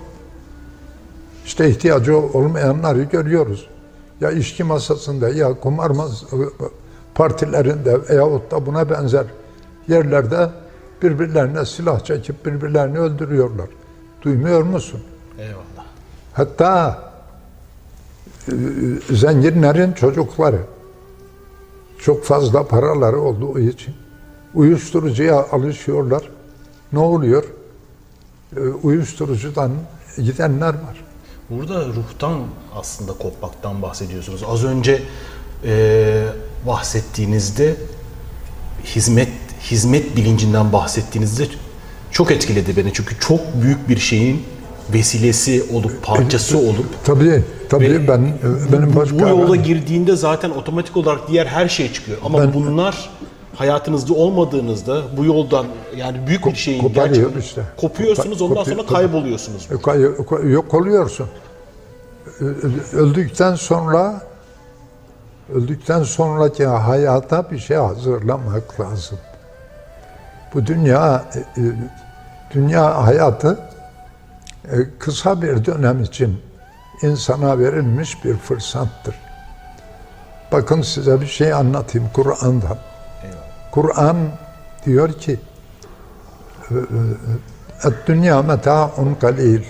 İşte 1.47 1.71
ihtiyacı 1.71 2.19
olmayanları 2.19 3.03
görüyoruz. 3.03 3.69
Ya 4.21 4.31
içki 4.31 4.65
masasında 4.65 5.29
ya 5.29 5.61
kumar 5.61 5.93
partilerinde 7.15 8.09
veyahut 8.09 8.51
da 8.51 8.67
buna 8.67 8.91
benzer 8.91 9.27
yerlerde 9.89 10.51
birbirlerine 11.03 11.65
silah 11.65 12.05
çekip 12.05 12.47
birbirlerini 12.47 12.99
öldürüyorlar. 12.99 13.69
Duymuyor 14.23 14.63
musun? 14.63 15.01
Eyvallah. 15.39 15.78
Hatta 16.39 16.99
e, 18.49 18.55
zenginlerin 19.11 19.93
çocukları 19.93 20.61
çok 21.99 22.25
fazla 22.25 22.69
paraları 22.69 23.21
olduğu 23.21 23.59
için 23.59 23.95
uyuşturucuya 24.55 25.47
alışıyorlar. 25.53 26.23
Ne 26.93 26.99
oluyor? 26.99 27.45
E, 28.57 28.61
Uyuşturucudan 28.61 29.71
gidenler 30.17 30.69
var. 30.69 31.05
Burada 31.51 31.87
ruhtan 31.87 32.41
aslında 32.75 33.13
kopmaktan 33.13 33.83
bahsediyorsunuz. 33.83 34.43
Az 34.49 34.65
önce 34.65 35.03
e, 35.65 36.27
bahsettiğinizde 36.67 37.77
hizmet 38.85 39.33
hizmet 39.61 40.17
bilincinden 40.17 40.73
bahsettiğinizde 40.73 41.49
çok 42.11 42.31
etkiledi 42.31 42.77
beni. 42.77 42.93
Çünkü 42.93 43.21
çok 43.21 43.41
büyük 43.63 43.89
bir 43.89 43.99
şeyin 43.99 44.58
vesilesi 44.93 45.65
olup 45.73 46.03
parçası 46.03 46.59
olup 46.59 46.87
Tabii, 47.05 47.45
tabii 47.69 47.91
Ve 47.91 48.09
ben 48.09 48.33
benim 48.73 48.93
bu, 48.93 48.97
başka 48.97 49.19
bu 49.19 49.29
yola 49.29 49.57
girdiğinde 49.57 50.17
zaten 50.17 50.51
otomatik 50.51 50.97
olarak 50.97 51.29
diğer 51.29 51.47
her 51.47 51.69
şey 51.69 51.93
çıkıyor. 51.93 52.19
Ama 52.25 52.39
Ben- 52.39 52.55
bunlar 52.55 53.11
hayatınızda 53.55 54.15
olmadığınızda 54.15 55.03
bu 55.17 55.25
yoldan 55.25 55.67
yani 55.97 56.27
büyük 56.27 56.47
bir 56.47 56.55
şeyin 56.55 56.83
koparıyor 56.83 57.37
işte. 57.37 57.63
kopuyorsunuz 57.77 58.43
ondan 58.43 58.65
sonra 58.65 58.87
kayboluyorsunuz. 58.87 59.69
yok 60.45 60.75
oluyorsun. 60.75 61.27
Öldükten 62.93 63.55
sonra 63.55 64.23
öldükten 65.55 66.03
sonraki 66.03 66.67
hayata 66.67 67.51
bir 67.51 67.59
şey 67.59 67.77
hazırlamak 67.77 68.81
lazım. 68.81 69.19
Bu 70.55 70.67
dünya 70.67 71.25
e, 71.35 71.61
e, 71.61 71.65
dünya 72.55 73.07
hayatı 73.07 73.49
e, 73.49 73.78
kısa 74.99 75.43
bir 75.43 75.65
dönem 75.65 76.03
için 76.03 76.43
insana 77.03 77.59
verilmiş 77.59 78.25
bir 78.25 78.37
fırsattır. 78.37 79.15
Bakın 80.53 80.83
size 80.83 81.21
bir 81.21 81.27
şey 81.27 81.53
anlatayım 81.53 82.09
Kur'an'dan. 82.13 82.79
Kur'an 83.71 84.17
diyor 84.87 85.13
ki 85.13 85.41
dünya 88.07 88.43
meta'un 88.43 89.15
kalil 89.15 89.65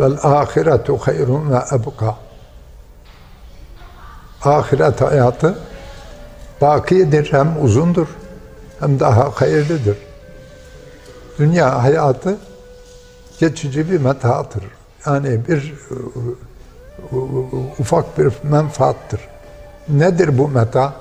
vel 0.00 0.18
ahiretu 0.22 0.96
hayrun 0.96 1.50
ve 1.50 1.56
ebka 1.72 2.16
ahiret 4.44 5.00
hayatı 5.00 5.58
bakidir 6.60 7.32
hem 7.32 7.64
uzundur 7.64 8.06
hem 8.80 9.00
daha 9.00 9.30
hayırlıdır. 9.30 9.96
Dünya 11.38 11.82
hayatı 11.82 12.36
geçici 13.40 13.90
bir 13.90 14.00
metahtır. 14.00 14.64
Yani 15.06 15.40
bir 15.48 15.74
e, 17.12 17.16
ufak 17.78 18.18
bir 18.18 18.32
menfaattır. 18.42 19.20
Nedir 19.88 20.38
bu 20.38 20.48
meta? 20.48 20.94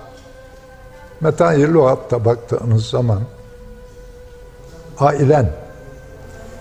Meta'yı 1.21 1.67
lügatta 1.67 2.25
baktığınız 2.25 2.85
zaman 2.85 3.21
ailen 4.99 5.51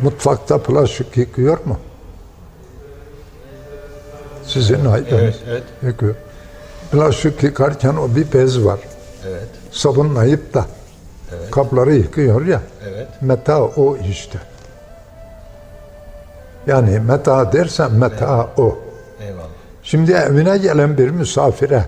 mutfakta 0.00 0.66
bulaşık 0.66 1.16
yıkıyor 1.16 1.58
mu? 1.64 1.78
Sizin 4.46 4.84
aileniz 4.84 5.12
Evet, 5.12 5.36
evet. 5.48 5.62
yıkıyor. 5.82 6.14
Bulaşık 6.92 7.42
yıkarken 7.42 7.96
o 7.96 8.16
bir 8.16 8.32
bez 8.32 8.64
var. 8.64 8.80
Evet. 9.28 9.48
Sabunlayıp 9.70 10.54
da 10.54 10.66
kapları 11.50 11.94
yıkıyor 11.94 12.46
ya. 12.46 12.62
Evet. 12.88 13.08
Meta 13.20 13.62
o 13.62 13.96
işte. 13.96 14.38
Yani 16.68 17.00
meta 17.00 17.52
dersen 17.52 17.92
meta 17.92 18.48
o. 18.57 18.78
Eyvallah. 19.20 19.46
Şimdi 19.83 20.12
evine 20.12 20.59
gelen 20.59 20.98
bir 20.98 21.11
misafire 21.11 21.85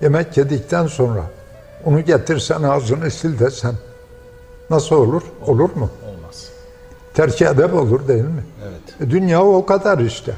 yemek 0.00 0.36
yedikten 0.36 0.86
sonra 0.86 1.22
onu 1.84 2.00
getirsen 2.00 2.62
ağzını 2.62 3.10
sil 3.18 3.34
desen 3.38 3.74
nasıl 4.70 4.96
olur? 4.96 5.22
Olur 5.46 5.70
mu? 5.76 5.90
Olmaz. 6.08 6.48
Terki 7.14 7.44
edep 7.44 7.74
olur 7.74 8.08
değil 8.08 8.24
mi? 8.24 8.44
Evet. 8.68 9.08
E, 9.08 9.10
dünya 9.10 9.44
o 9.44 9.66
kadar 9.66 9.98
işte. 9.98 10.34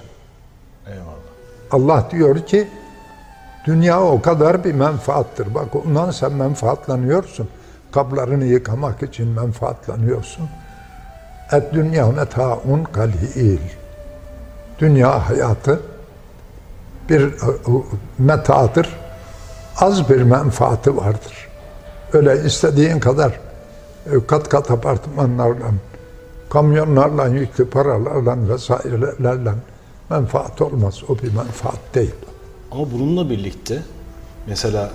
Eyvallah. 0.86 1.08
Allah 1.70 2.08
diyor 2.10 2.38
ki 2.46 2.68
dünya 3.66 4.02
o 4.02 4.22
kadar 4.22 4.64
bir 4.64 4.74
menfaattır. 4.74 5.54
Bak 5.54 5.76
ondan 5.86 6.10
sen 6.10 6.32
menfaatlanıyorsun. 6.32 7.48
Kaplarını 7.92 8.44
yıkamak 8.44 9.02
için 9.02 9.28
menfaatlanıyorsun. 9.28 10.48
Et 11.52 11.62
dünya 11.72 12.06
metaun 12.06 12.84
kalil. 12.84 13.58
Dünya 14.78 15.28
hayatı 15.28 15.80
bir 17.08 17.22
e, 17.22 17.30
metadır. 18.18 18.88
Az 19.76 20.08
bir 20.08 20.22
menfaati 20.22 20.96
vardır. 20.96 21.48
Öyle 22.12 22.44
istediğin 22.44 23.00
kadar 23.00 23.40
e, 24.06 24.26
kat 24.26 24.48
kat 24.48 24.70
apartmanlarla, 24.70 25.66
kamyonlarla, 26.50 27.26
yüklü 27.26 27.70
paralarla 27.70 28.48
vesairelerle 28.48 29.52
menfaat 30.10 30.62
olmaz. 30.62 31.02
O 31.08 31.18
bir 31.18 31.34
menfaat 31.34 31.78
değil. 31.94 32.14
Ama 32.72 32.92
bununla 32.92 33.30
birlikte 33.30 33.82
mesela 34.46 34.90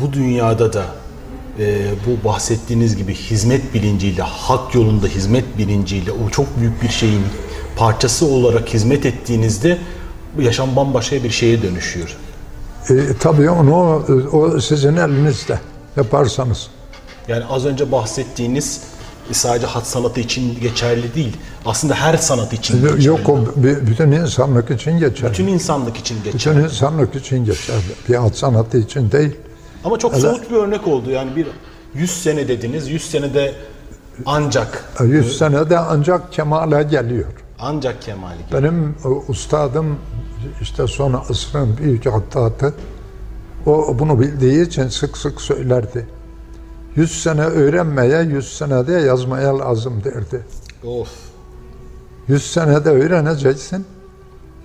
bu 0.00 0.12
dünyada 0.12 0.72
da 0.72 0.84
e, 1.58 1.90
bu 2.06 2.28
bahsettiğiniz 2.28 2.96
gibi 2.96 3.14
hizmet 3.14 3.74
bilinciyle, 3.74 4.22
hak 4.22 4.74
yolunda 4.74 5.06
hizmet 5.06 5.58
bilinciyle 5.58 6.12
o 6.12 6.30
çok 6.30 6.60
büyük 6.60 6.82
bir 6.82 6.88
şeyin 6.88 7.22
parçası 7.76 8.26
olarak 8.26 8.74
hizmet 8.74 9.06
ettiğinizde 9.06 9.78
bu 10.36 10.42
yaşam 10.42 10.76
bambaşka 10.76 11.24
bir 11.24 11.30
şeye 11.30 11.62
dönüşüyor. 11.62 12.16
E, 12.90 12.94
tabii 13.20 13.50
onu 13.50 13.74
o 14.32 14.60
sizin 14.60 14.96
elinizde 14.96 15.60
yaparsanız. 15.96 16.68
Yani 17.28 17.44
az 17.44 17.66
önce 17.66 17.92
bahsettiğiniz 17.92 18.80
sadece 19.32 19.66
hat 19.66 19.86
sanatı 19.86 20.20
için 20.20 20.60
geçerli 20.60 21.14
değil. 21.14 21.36
Aslında 21.66 21.94
her 21.94 22.16
sanat 22.16 22.52
için 22.52 22.82
geçerli. 22.82 23.06
Yok 23.06 23.28
o 23.28 23.38
bütün 23.86 24.12
insanlık 24.12 24.70
için 24.70 24.98
geçerli. 24.98 25.32
Bütün 25.32 25.46
insanlık 25.46 25.96
için 25.96 26.16
geçerli. 26.24 26.56
Bütün 26.56 26.64
insanlık 26.64 27.14
için 27.16 27.44
geçerli. 27.44 27.80
Bir 28.08 28.14
hat 28.14 28.36
sanatı 28.36 28.78
için 28.78 29.12
değil. 29.12 29.36
Ama 29.86 29.98
çok 29.98 30.14
somut 30.14 30.50
bir 30.50 30.56
örnek 30.56 30.88
oldu. 30.88 31.10
Yani 31.10 31.36
bir 31.36 31.46
100 31.94 32.10
sene 32.22 32.48
dediniz. 32.48 32.88
100 32.88 33.10
senede 33.10 33.54
ancak 34.26 34.84
100 35.00 35.38
senede 35.38 35.78
ancak 35.78 36.32
kemale 36.32 36.82
geliyor. 36.82 37.26
ancak 37.58 38.02
kemali 38.02 38.38
geliyor. 38.50 38.62
Benim 38.62 38.94
e, 39.04 39.08
ustadım 39.08 39.98
işte 40.60 40.86
son 40.86 41.12
asrın 41.12 41.76
büyük 41.76 42.06
hattatı 42.06 42.74
o 43.66 43.98
bunu 43.98 44.20
bildiği 44.20 44.66
için 44.66 44.88
sık 44.88 45.16
sık 45.16 45.40
söylerdi. 45.40 46.06
100 46.96 47.22
sene 47.22 47.42
öğrenmeye 47.42 48.22
100 48.22 48.56
senede 48.56 48.92
yazmaya 48.92 49.58
lazım 49.58 50.02
derdi. 50.04 50.42
Of. 50.84 51.08
100 52.28 52.50
senede 52.50 52.90
öğreneceksin. 52.90 53.86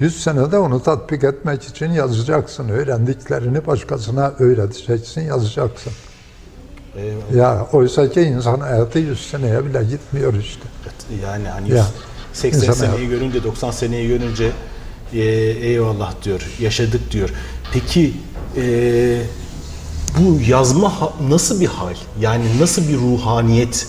100 0.01 0.23
senede 0.23 0.57
onu 0.57 0.83
tatbik 0.83 1.23
etmek 1.23 1.63
için 1.63 1.91
yazacaksın. 1.91 2.69
Öğrendiklerini 2.69 3.67
başkasına 3.67 4.33
öğreteceksin, 4.39 5.21
yazacaksın. 5.21 5.93
Eyvallah. 6.97 7.35
Ya 7.35 7.67
oysa 7.71 8.09
ki 8.09 8.21
insan 8.21 8.59
hayatı 8.59 8.99
100 8.99 9.29
seneye 9.29 9.65
bile 9.65 9.83
gitmiyor 9.83 10.33
işte. 10.33 10.61
Yani 11.23 11.47
hani 11.47 11.69
Ya, 11.71 11.85
80 12.33 12.59
insan 12.61 12.73
seneyi 12.73 12.91
hayatı. 12.91 13.09
görünce 13.15 13.43
90 13.43 13.71
seneyi 13.71 14.07
görünce 14.07 14.51
e, 15.13 15.19
eyvallah 15.67 16.13
diyor. 16.23 16.41
Yaşadık 16.59 17.11
diyor. 17.11 17.29
Peki 17.73 18.13
e, 18.57 19.21
bu 20.19 20.39
yazma 20.47 21.13
nasıl 21.29 21.61
bir 21.61 21.67
hal? 21.67 21.95
Yani 22.19 22.45
nasıl 22.59 22.87
bir 22.89 22.97
ruhaniyet? 22.97 23.87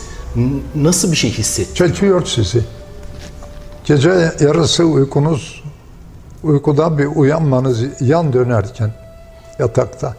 Nasıl 0.74 1.10
bir 1.12 1.16
şey 1.16 1.30
hisset? 1.30 1.76
Çekiyor 1.76 2.26
sizi. 2.26 2.60
Gece 3.84 4.10
yarısı 4.40 4.84
uykunuz, 4.84 5.61
uykuda 6.42 6.98
bir 6.98 7.06
uyanmanız 7.06 8.00
yan 8.00 8.32
dönerken 8.32 8.90
yatakta 9.58 10.14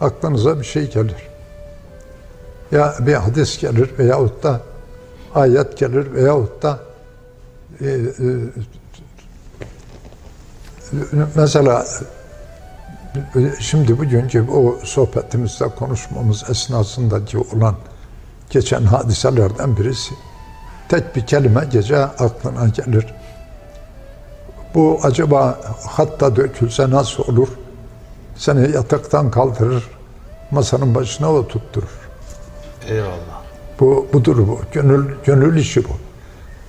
aklınıza 0.00 0.60
bir 0.60 0.64
şey 0.64 0.90
gelir. 0.90 1.28
Ya 2.72 2.94
bir 3.00 3.14
hadis 3.14 3.58
gelir 3.58 3.90
veyahut 3.98 4.42
da 4.42 4.60
ayet 5.34 5.78
gelir 5.78 6.14
veyahut 6.14 6.62
da 6.62 6.78
e, 7.80 7.86
e, 7.86 8.00
mesela 11.36 11.86
şimdi 13.60 13.98
bugünkü 13.98 14.46
o 14.50 14.76
sohbetimizde 14.84 15.68
konuşmamız 15.68 16.50
esnasındaki 16.50 17.38
olan 17.38 17.74
geçen 18.50 18.82
hadiselerden 18.82 19.76
birisi 19.76 20.14
tek 20.88 21.16
bir 21.16 21.26
kelime 21.26 21.64
gece 21.72 21.96
aklına 21.96 22.68
gelir. 22.68 23.14
Bu 24.74 25.00
acaba 25.02 25.58
hatta 25.86 26.36
dökülse 26.36 26.90
nasıl 26.90 27.22
olur? 27.32 27.48
Seni 28.36 28.70
yataktan 28.70 29.30
kaldırır, 29.30 29.90
masanın 30.50 30.94
başına 30.94 31.32
oturtturur. 31.32 32.08
Eyvallah. 32.88 33.42
Bu 33.80 34.06
budur 34.12 34.48
bu. 34.48 34.60
Gönül 34.72 35.14
gönül 35.24 35.56
işi 35.56 35.84
bu. 35.84 35.92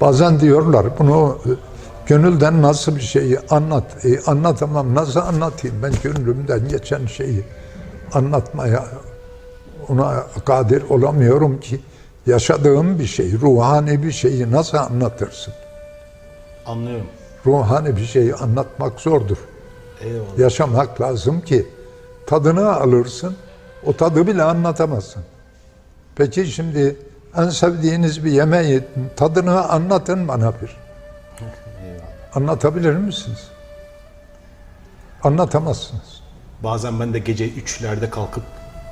Bazen 0.01 0.39
diyorlar 0.39 0.85
bunu 0.99 1.37
gönülden 2.05 2.61
nasıl 2.61 2.95
bir 2.95 3.01
şeyi 3.01 3.39
anlat. 3.49 4.05
E, 4.05 4.19
anlatamam. 4.21 4.95
Nasıl 4.95 5.19
anlatayım? 5.19 5.83
Ben 5.83 5.93
gönlümden 6.03 6.67
geçen 6.67 7.05
şeyi 7.05 7.43
anlatmaya 8.13 8.85
ona 9.89 10.23
kadir 10.45 10.83
olamıyorum 10.89 11.59
ki 11.59 11.79
yaşadığım 12.25 12.99
bir 12.99 13.05
şey, 13.05 13.31
ruhani 13.31 14.03
bir 14.03 14.11
şeyi 14.11 14.51
nasıl 14.51 14.77
anlatırsın? 14.77 15.53
Anlıyorum. 16.65 17.07
Ruhani 17.45 17.97
bir 17.97 18.05
şeyi 18.05 18.35
anlatmak 18.35 18.99
zordur. 19.01 19.37
Eyvallah. 20.01 20.37
Yaşamak 20.37 21.01
lazım 21.01 21.41
ki 21.41 21.67
tadını 22.27 22.73
alırsın. 22.75 23.35
O 23.85 23.93
tadı 23.93 24.27
bile 24.27 24.43
anlatamazsın. 24.43 25.23
Peki 26.15 26.45
şimdi 26.45 26.95
en 27.37 27.49
sevdiğiniz 27.49 28.25
bir 28.25 28.31
yemeği 28.31 28.83
tadını 29.15 29.69
anlatın 29.69 30.27
bana 30.27 30.53
bir. 30.61 30.77
Anlatabilir 32.35 32.93
misiniz? 32.95 33.47
Anlatamazsınız. 35.23 36.21
Bazen 36.63 36.99
ben 36.99 37.13
de 37.13 37.19
gece 37.19 37.49
3'lerde 37.49 38.09
kalkıp 38.09 38.43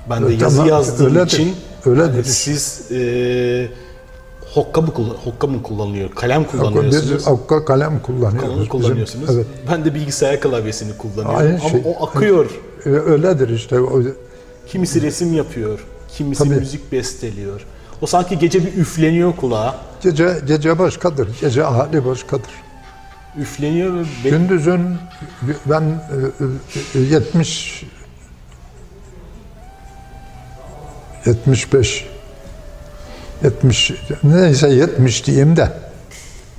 ben 0.10 0.22
de 0.24 0.28
Evet, 0.28 0.42
yazı 0.42 0.56
tamam, 0.58 0.70
yazdığım 0.70 1.06
öyledir. 1.08 1.26
için 1.26 1.56
Öyledir. 1.86 2.12
hani 2.14 2.24
siz 2.24 2.92
e, 2.92 2.98
hokka 4.54 4.82
mı, 4.82 4.88
kullan- 4.94 5.16
hokka 5.26 5.48
mı 5.48 5.64
kullanıyor? 5.64 6.10
Kalem 6.16 6.44
Biz 6.54 6.60
kullanıyorsunuz. 6.60 7.28
okka 7.28 7.66
kalem 7.66 8.00
kullanıyoruz. 8.00 8.40
Kalem 8.42 8.56
Bizim- 8.56 8.68
kullanıyorsunuz. 8.70 9.30
evet. 9.36 9.46
Ben 9.72 9.86
de 9.86 9.94
bilgisayar 9.94 10.42
klavyesini 10.42 10.98
kullanıyorum. 10.98 11.36
Aynı 11.36 11.60
Ama 11.60 11.70
şey. 11.70 11.82
o 11.86 12.06
akıyor. 12.08 12.50
Ee, 12.86 12.90
Öyledir 12.90 13.50
işte. 13.50 13.80
O, 13.80 14.02
Kimisi 14.68 15.02
resim 15.02 15.34
yapıyor, 15.34 15.80
kimisi 16.18 16.44
Tabii. 16.44 16.56
müzik 16.56 16.92
besteliyor. 16.92 17.66
O 18.02 18.06
sanki 18.06 18.40
gece 18.40 18.66
bir 18.66 18.74
üfleniyor 18.74 19.36
kulağa. 19.36 19.76
gece 20.02 20.38
gece 20.48 20.80
başkadır. 20.80 21.30
Gece 21.42 21.62
hali 21.62 22.06
başkadır. 22.06 22.50
Üfleniyor 23.38 23.94
ve 23.94 24.00
be- 24.26 24.30
Gündüzün 24.30 24.82
ben 25.66 25.82
e, 26.96 27.00
e, 27.00 27.00
70 27.00 27.84
75 31.26 32.08
70 33.44 33.94
neyse 34.24 34.70
70 34.70 35.26
diyeyim 35.26 35.56
de 35.56 35.72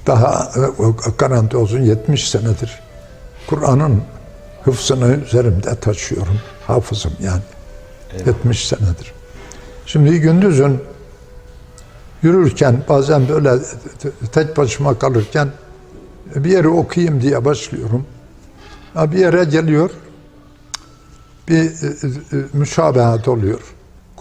daha 0.06 0.52
e, 0.56 1.10
garanti 1.18 1.56
olsun 1.56 1.80
70 1.80 2.30
senedir 2.30 2.80
Kur'an'ın 3.46 4.02
hıfzını 4.64 5.16
üzerimde 5.16 5.74
taşıyorum. 5.74 6.40
Hafızım 6.66 7.12
yani. 7.22 7.42
70 8.26 8.68
senedir. 8.68 9.12
Şimdi 9.86 10.20
gündüzün 10.20 10.80
yürürken 12.22 12.82
bazen 12.88 13.28
böyle 13.28 13.52
tek 14.32 14.56
başıma 14.56 14.98
kalırken 14.98 15.48
bir 16.34 16.50
yeri 16.50 16.68
okuyayım 16.68 17.20
diye 17.20 17.44
başlıyorum. 17.44 18.06
Bir 18.96 19.18
yere 19.18 19.44
geliyor, 19.44 19.90
bir 21.48 21.62
e, 21.62 21.66
e, 21.66 22.44
müşabehat 22.52 23.28
oluyor. 23.28 23.60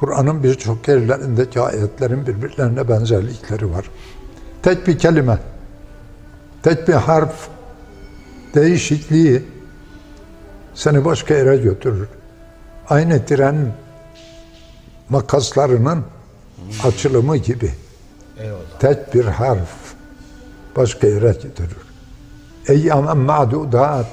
Kur'an'ın 0.01 0.43
birçok 0.43 0.87
yerlerindeki 0.87 1.61
ayetlerin 1.61 2.27
birbirlerine 2.27 2.89
benzerlikleri 2.89 3.71
var. 3.71 3.89
Tek 4.63 4.87
bir 4.87 4.99
kelime, 4.99 5.37
tek 6.63 6.87
bir 6.87 6.93
harf 6.93 7.47
değişikliği 8.55 9.43
seni 10.73 11.05
başka 11.05 11.33
yere 11.33 11.57
götürür. 11.57 12.07
Aynı 12.89 13.25
tren 13.25 13.73
makaslarının 15.09 16.03
açılımı 16.83 17.37
gibi. 17.37 17.71
Eyvallah. 18.37 18.79
Tek 18.79 19.13
bir 19.13 19.25
harf 19.25 19.93
başka 20.75 21.07
yere 21.07 21.31
götürür. 21.31 21.77
Eyyamen 22.67 23.17
ma'dudat 23.17 24.11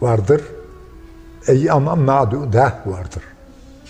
vardır. 0.00 0.42
Eyyamen 1.46 1.98
ma'dudah 1.98 2.86
vardır. 2.86 3.22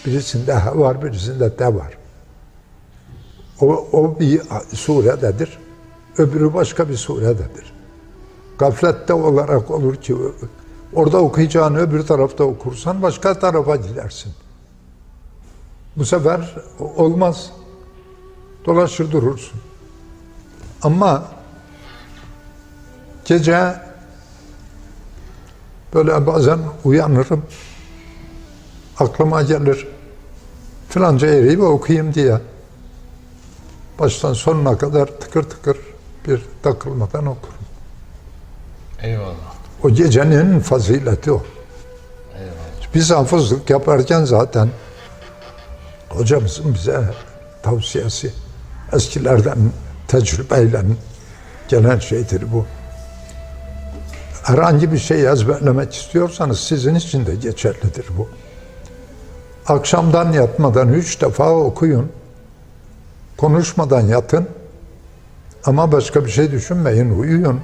Birisinde 0.06 0.52
ha 0.52 0.78
var, 0.78 1.02
birisinde 1.02 1.58
de 1.58 1.74
var. 1.74 1.98
O, 3.60 3.66
o 3.92 4.20
bir 4.20 4.42
surededir. 4.74 5.58
Öbürü 6.18 6.54
başka 6.54 6.88
bir 6.88 6.96
surededir. 6.96 7.72
Gaflette 8.58 9.14
olarak 9.14 9.70
olur 9.70 9.96
ki 9.96 10.16
orada 10.94 11.18
okuyacağını 11.18 11.78
öbür 11.78 12.02
tarafta 12.02 12.44
okursan 12.44 13.02
başka 13.02 13.38
tarafa 13.38 13.76
gidersin. 13.76 14.32
Bu 15.96 16.04
sefer 16.04 16.54
olmaz. 16.96 17.50
Dolaşır 18.66 19.10
durursun. 19.10 19.60
Ama 20.82 21.24
gece 23.24 23.74
böyle 25.94 26.26
bazen 26.26 26.58
uyanırım. 26.84 27.42
Aklıma 28.98 29.42
gelir. 29.42 29.91
Filanca 30.92 31.26
yeri 31.26 31.58
bir 31.58 31.62
okuyayım 31.62 32.14
diye. 32.14 32.38
Baştan 33.98 34.32
sonuna 34.32 34.78
kadar 34.78 35.06
tıkır 35.06 35.42
tıkır 35.42 35.76
bir 36.28 36.42
takılmadan 36.62 37.26
okurum. 37.26 37.54
Eyvallah. 39.02 39.54
O 39.82 39.90
gecenin 39.90 40.60
fazileti 40.60 41.32
o. 41.32 41.42
Biz 42.94 43.10
hafızlık 43.10 43.70
yaparken 43.70 44.24
zaten 44.24 44.68
hocamızın 46.08 46.74
bize 46.74 47.00
tavsiyesi 47.62 48.32
eskilerden 48.92 49.58
tecrübeyle 50.08 50.82
gelen 51.68 51.98
şeydir 51.98 52.52
bu. 52.52 52.66
Herhangi 54.42 54.92
bir 54.92 54.98
şey 54.98 55.26
ezberlemek 55.26 55.94
istiyorsanız 55.94 56.60
sizin 56.60 56.94
için 56.94 57.26
de 57.26 57.34
geçerlidir 57.34 58.06
bu. 58.18 58.28
Akşamdan 59.66 60.32
yatmadan 60.32 60.88
üç 60.88 61.20
defa 61.20 61.50
okuyun. 61.50 62.12
Konuşmadan 63.36 64.00
yatın. 64.00 64.48
Ama 65.64 65.92
başka 65.92 66.24
bir 66.24 66.30
şey 66.30 66.52
düşünmeyin, 66.52 67.18
uyuyun. 67.18 67.60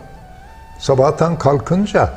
Sabahtan 0.78 1.38
kalkınca 1.38 2.12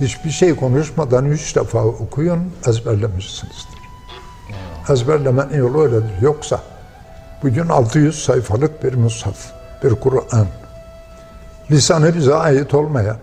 hiçbir 0.00 0.30
şey 0.30 0.56
konuşmadan 0.56 1.24
üç 1.24 1.56
defa 1.56 1.84
okuyun, 1.84 2.52
ezberlemişsinizdir. 2.66 3.78
Ezberlemenin 4.88 5.58
yolu 5.58 5.82
öyledir. 5.82 6.20
Yoksa 6.20 6.60
bugün 7.42 7.68
600 7.68 8.24
sayfalık 8.24 8.84
bir 8.84 8.94
mushaf, 8.94 9.36
bir 9.84 9.94
Kur'an. 9.94 10.46
Lisanı 11.70 12.14
bize 12.14 12.34
ait 12.34 12.74
olmayan, 12.74 13.16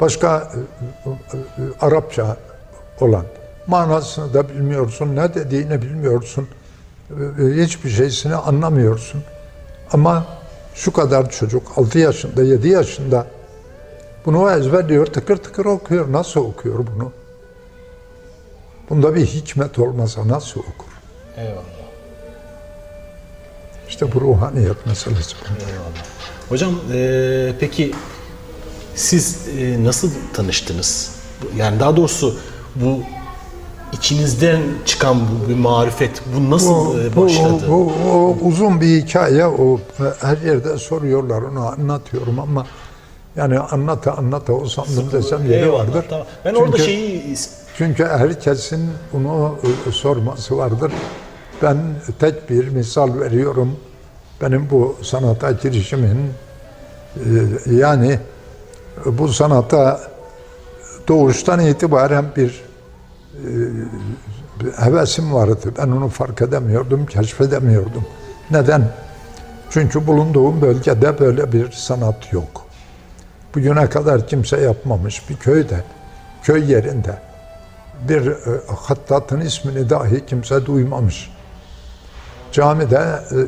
başka 0.00 0.36
e, 0.38 1.08
e, 1.08 1.12
e, 1.12 1.40
Arapça 1.80 2.36
olan, 3.00 3.24
manasını 3.72 4.34
da 4.34 4.48
bilmiyorsun, 4.48 5.16
ne 5.16 5.34
dediğini 5.34 5.82
bilmiyorsun, 5.82 6.48
e, 7.10 7.44
e, 7.44 7.64
hiçbir 7.64 7.90
şeysini 7.90 8.34
anlamıyorsun. 8.34 9.22
Ama 9.92 10.26
şu 10.74 10.92
kadar 10.92 11.30
çocuk, 11.30 11.72
6 11.76 11.98
yaşında, 11.98 12.42
7 12.42 12.68
yaşında 12.68 13.26
bunu 14.26 14.50
ezberliyor, 14.50 15.06
tıkır 15.06 15.36
tıkır 15.36 15.64
okuyor. 15.64 16.12
Nasıl 16.12 16.40
okuyor 16.40 16.78
bunu? 16.78 17.12
Bunda 18.90 19.14
bir 19.14 19.26
hikmet 19.26 19.78
olmasa 19.78 20.28
nasıl 20.28 20.60
okur? 20.60 20.92
Eyvallah. 21.36 21.82
İşte 23.88 24.12
bu 24.14 24.20
ruhaniyet 24.20 24.86
meselesi. 24.86 25.36
Eyvallah. 25.68 26.04
Hocam 26.48 26.74
e, 26.92 27.52
peki 27.60 27.92
siz 28.94 29.48
e, 29.58 29.84
nasıl 29.84 30.10
tanıştınız? 30.34 31.14
Yani 31.56 31.80
daha 31.80 31.96
doğrusu 31.96 32.36
bu 32.76 33.02
içinizden 33.92 34.60
çıkan 34.84 35.16
bu 35.20 35.48
bir 35.48 35.54
marifet 35.56 36.22
bu 36.36 36.50
nasıl 36.50 37.00
e, 37.00 37.16
Bu, 37.16 37.24
başladı? 37.24 37.64
bu, 37.68 37.92
o 38.12 38.36
uzun 38.42 38.80
bir 38.80 39.02
hikaye. 39.02 39.46
O 39.46 39.80
her 40.20 40.36
yerde 40.38 40.78
soruyorlar 40.78 41.42
onu 41.42 41.66
anlatıyorum 41.66 42.38
ama 42.40 42.66
yani 43.36 43.58
anlata 43.58 44.12
anlata 44.16 44.52
o 44.52 44.66
sandım 44.66 45.12
desem 45.12 45.44
yeri 45.50 45.62
Eyvallah, 45.62 45.78
vardır. 45.80 46.04
tamam. 46.10 46.26
Ben 46.44 46.54
orada 46.54 46.76
Çünkü- 46.76 46.82
şeyi 46.84 47.34
Çünkü 47.78 48.04
herkesin 48.04 48.90
bunu 49.12 49.56
e, 49.88 49.92
sorması 49.92 50.56
vardır. 50.58 50.92
Ben 51.62 51.76
tek 52.18 52.50
bir 52.50 52.68
misal 52.68 53.20
veriyorum. 53.20 53.76
Benim 54.42 54.70
bu 54.70 54.96
sanata 55.02 55.50
girişimin 55.52 56.18
e, 57.16 57.20
yani 57.74 58.18
bu 59.06 59.28
sanata 59.28 60.00
doğuştan 61.08 61.60
itibaren 61.60 62.22
e, 62.22 62.36
bir 62.36 62.60
hevesim 64.76 65.34
vardı. 65.34 65.72
Ben 65.78 65.88
onu 65.88 66.08
fark 66.08 66.42
edemiyordum, 66.42 67.06
keşfedemiyordum. 67.06 68.04
Neden? 68.50 68.88
Çünkü 69.70 70.06
bulunduğum 70.06 70.60
bölgede 70.60 71.18
böyle 71.18 71.52
bir 71.52 71.72
sanat 71.72 72.32
yok. 72.32 72.66
Bugüne 73.54 73.88
kadar 73.88 74.26
kimse 74.26 74.60
yapmamış 74.60 75.30
bir 75.30 75.36
köyde, 75.36 75.84
köy 76.42 76.72
yerinde 76.72 77.18
bir 78.08 78.26
e, 78.26 78.36
hattatın 78.66 79.40
ismini 79.40 79.90
dahi 79.90 80.26
kimse 80.26 80.66
duymamış. 80.66 81.30
Camide 82.52 82.96
e, 82.96 83.36
e, 83.36 83.46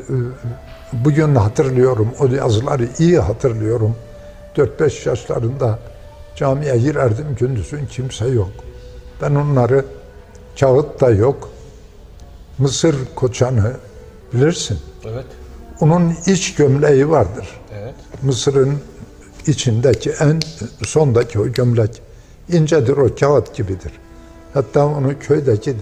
bugün 0.93 1.35
hatırlıyorum, 1.35 2.09
o 2.19 2.27
yazıları 2.27 2.89
iyi 2.99 3.19
hatırlıyorum. 3.19 3.97
4-5 4.57 5.09
yaşlarında 5.09 5.79
camiye 6.37 6.79
girerdim 6.79 7.27
gündüzün 7.39 7.87
kimse 7.87 8.27
yok. 8.27 8.51
Ben 9.23 9.35
onları 9.35 9.85
kağıt 10.61 11.01
da 11.01 11.11
yok. 11.11 11.51
Mısır 12.59 12.97
koçanı 13.15 13.73
bilirsin. 14.35 14.79
Evet. 15.05 15.25
Onun 15.81 16.15
iç 16.27 16.55
gömleği 16.55 17.11
vardır. 17.11 17.61
Evet. 17.79 17.95
Mısır'ın 18.23 18.79
içindeki 19.47 20.11
en 20.11 20.41
sondaki 20.83 21.41
o 21.41 21.47
gömlek 21.47 22.03
incedir 22.49 22.97
o 22.97 23.15
kağıt 23.15 23.55
gibidir. 23.55 23.93
Hatta 24.55 24.87
onu 24.87 25.19
köydeki 25.19 25.77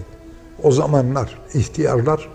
o 0.63 0.71
zamanlar 0.71 1.39
ihtiyarlar 1.53 2.29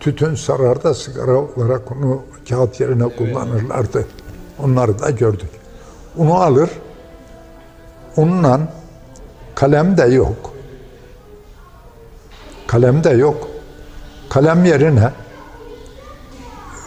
tütün 0.00 0.34
sararda 0.34 0.94
sigara 0.94 1.36
olarak 1.36 1.92
onu 1.92 2.22
kağıt 2.48 2.80
yerine 2.80 3.16
kullanırlardı. 3.16 4.06
Onları 4.58 4.98
da 4.98 5.10
gördük. 5.10 5.50
Onu 6.18 6.34
alır, 6.34 6.70
onunla 8.16 8.60
kalem 9.54 9.96
de 9.96 10.04
yok. 10.04 10.52
Kalem 12.66 13.04
de 13.04 13.10
yok. 13.10 13.48
Kalem 14.30 14.64
yerine 14.64 15.10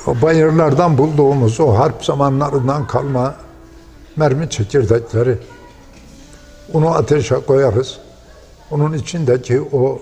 o 0.08 0.22
bayırlardan 0.22 0.98
bulduğumuz 0.98 1.60
o 1.60 1.78
harp 1.78 2.06
zamanlarından 2.06 2.88
kalma 2.88 3.36
mermi 4.16 4.50
çekirdekleri 4.50 5.38
onu 6.74 6.90
ateşe 6.90 7.36
koyarız. 7.36 7.98
Onun 8.72 8.94
içindeki 8.94 9.62
o 9.62 10.02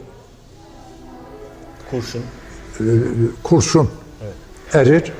Kurşun. 1.91 2.23
kurşun 3.43 3.89
erir, 4.73 5.13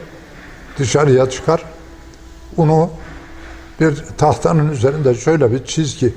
dışarıya 0.77 1.29
çıkar. 1.29 1.63
Onu 2.58 2.89
bir 3.79 4.03
tahtanın 4.17 4.69
üzerinde 4.69 5.15
şöyle 5.15 5.51
bir 5.51 5.65
çizgi 5.65 6.13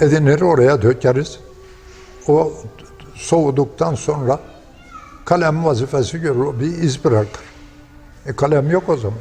edinir, 0.00 0.40
oraya 0.40 0.82
dökeriz. 0.82 1.38
O 2.28 2.52
soğuduktan 3.14 3.94
sonra 3.94 4.38
kalem 5.24 5.64
vazifesi 5.64 6.18
görür, 6.20 6.60
bir 6.60 6.66
iz 6.82 7.04
bırakır. 7.04 7.42
E 8.26 8.36
kalem 8.36 8.70
yok 8.70 8.88
o 8.88 8.96
zaman. 8.96 9.18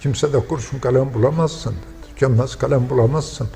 Kimse 0.00 0.32
de 0.32 0.40
kurşun 0.48 0.78
kalem 0.78 1.14
bulamazsın. 1.14 1.74
Tükenmez 2.08 2.56
kalem 2.56 2.90
bulamazsın. 2.90 3.48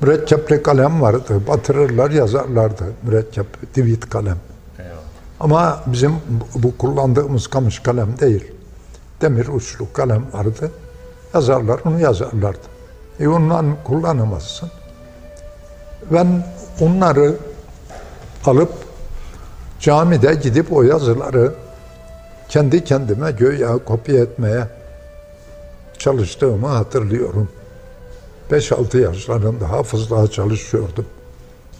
Mürekkepli 0.00 0.62
kalem 0.62 1.00
vardı. 1.02 1.40
Batırırlar 1.48 2.10
yazarlardı. 2.10 2.84
Mürekkep, 3.02 3.74
divit 3.74 4.10
kalem. 4.10 4.36
Ama 5.40 5.82
bizim 5.86 6.12
bu- 6.12 6.62
bu 6.62 6.78
kullandığımız 6.78 7.46
kamış 7.46 7.78
kalem 7.78 8.18
değil. 8.20 8.52
Demir 9.20 9.48
uçlu 9.48 9.92
kalem 9.92 10.24
vardı. 10.32 10.70
Yazarlar 11.34 11.80
onu 11.84 12.00
yazarlardı. 12.00 12.58
E 13.20 13.28
ondan 13.28 13.76
kullanamazsın. 13.84 14.70
Ben 16.10 16.46
onları 16.80 17.34
alıp 18.46 18.72
camide 19.80 20.34
gidip 20.34 20.72
o 20.72 20.82
yazıları 20.82 21.54
kendi 22.48 22.84
kendime 22.84 23.30
göğe 23.32 23.66
kopya 23.84 24.18
etmeye 24.22 24.64
çalıştığımı 25.98 26.66
hatırlıyorum. 26.66 27.48
5-6 28.50 29.00
yaşlarında 29.00 29.70
hafızlığa 29.70 30.26
çalışıyordum. 30.30 31.06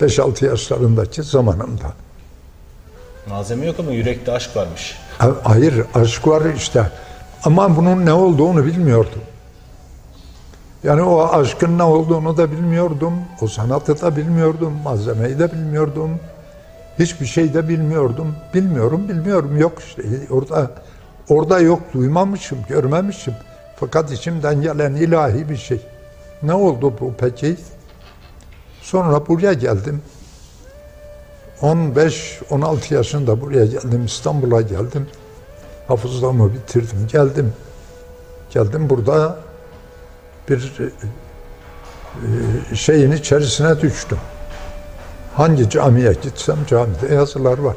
5-6 0.00 0.44
yaşlarındaki 0.46 1.22
zamanımda. 1.22 1.92
Malzeme 3.28 3.66
yok 3.66 3.76
ama 3.78 3.90
yürekte 3.90 4.32
aşk 4.32 4.56
varmış. 4.56 4.94
Ha- 5.18 5.34
Hayır, 5.44 5.74
aşk 5.94 6.28
var 6.28 6.42
işte. 6.56 6.90
Ama 7.44 7.76
bunun 7.76 8.06
ne 8.06 8.12
olduğunu 8.12 8.64
bilmiyordum. 8.66 9.20
Yani 10.84 11.02
o 11.02 11.28
aşkın 11.28 11.78
ne 11.78 11.82
olduğunu 11.82 12.36
da 12.36 12.52
bilmiyordum. 12.52 13.14
O 13.40 13.46
sanatı 13.46 14.02
da 14.02 14.16
bilmiyordum. 14.16 14.72
Malzemeyi 14.84 15.38
de 15.38 15.52
bilmiyordum. 15.52 16.10
Hiçbir 16.98 17.26
şey 17.26 17.54
de 17.54 17.68
bilmiyordum. 17.68 18.34
Bilmiyorum, 18.54 19.08
bilmiyorum. 19.08 19.58
Yok 19.58 19.78
işte. 19.78 20.02
Orada 20.30 20.70
orada 21.28 21.60
yok. 21.60 21.80
Duymamışım, 21.94 22.58
görmemişim. 22.68 23.34
Fakat 23.76 24.12
içimden 24.12 24.62
gelen 24.62 24.94
ilahi 24.94 25.48
bir 25.48 25.56
şey. 25.56 25.80
Ne 26.42 26.54
oldu 26.54 26.94
bu 27.00 27.12
peki? 27.18 27.56
Sonra 28.82 29.26
buraya 29.26 29.52
geldim. 29.52 30.02
15-16 31.60 32.94
yaşında 32.94 33.40
buraya 33.40 33.66
geldim, 33.66 34.04
İstanbul'a 34.04 34.60
geldim. 34.60 35.06
Hafızlığımı 35.88 36.54
bitirdim, 36.54 37.08
geldim. 37.12 37.52
Geldim 38.50 38.90
burada 38.90 39.36
bir 40.48 40.72
e, 42.72 42.76
şeyin 42.76 43.12
içerisine 43.12 43.80
düştüm. 43.80 44.18
Hangi 45.34 45.70
camiye 45.70 46.12
gitsem 46.12 46.58
camide 46.66 47.14
yazılar 47.14 47.58
var. 47.58 47.76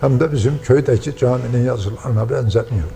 Hem 0.00 0.20
de 0.20 0.32
bizim 0.32 0.58
köydeki 0.62 1.16
caminin 1.16 1.64
yazılarına 1.64 2.30
benzemiyor. 2.30 2.88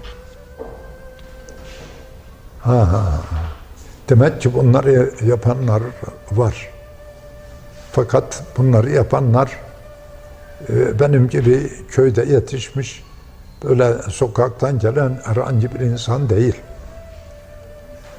Ha, 2.60 2.92
ha, 2.92 2.92
ha. 2.92 3.20
Demek 4.08 4.40
ki 4.40 4.54
bunları 4.54 5.10
yapanlar 5.24 5.82
var. 6.32 6.70
Fakat 7.92 8.42
bunları 8.56 8.90
yapanlar 8.90 9.50
e, 10.68 11.00
benim 11.00 11.28
gibi 11.28 11.72
köyde 11.88 12.22
yetişmiş, 12.22 13.04
böyle 13.64 14.02
sokaktan 14.10 14.78
gelen 14.78 15.20
herhangi 15.24 15.74
bir 15.74 15.80
insan 15.80 16.30
değil. 16.30 16.54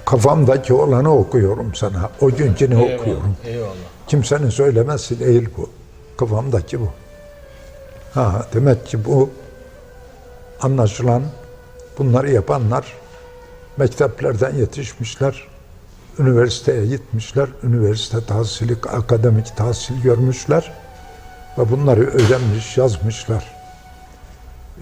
Kafamdaki 0.06 0.74
olanı 0.74 1.16
okuyorum 1.16 1.76
sana. 1.76 2.10
O 2.22 2.32
günkünü 2.32 2.76
okuyorum. 2.76 3.36
Eyvallah. 3.46 3.74
Kimsenin 4.08 4.50
söylemesi 4.50 5.20
değil 5.20 5.50
bu. 5.58 5.70
Kafamdaki 6.18 6.80
bu. 6.82 6.90
Ha, 8.14 8.46
demek 8.54 8.86
ki 8.86 9.06
bu 9.06 9.30
anlaşılan 10.62 11.24
bunları 11.98 12.32
yapanlar 12.32 12.86
mekteplerden 13.78 14.56
yetişmişler, 14.56 15.48
üniversiteye 16.20 16.86
gitmişler, 16.86 17.50
üniversite 17.64 18.26
tahsili, 18.26 18.78
akademik 18.94 19.58
tahsil 19.58 20.02
görmüşler 20.02 20.74
ve 21.58 21.72
bunları 21.72 22.02
öğrenmiş, 22.02 22.78
yazmışlar. 22.78 23.56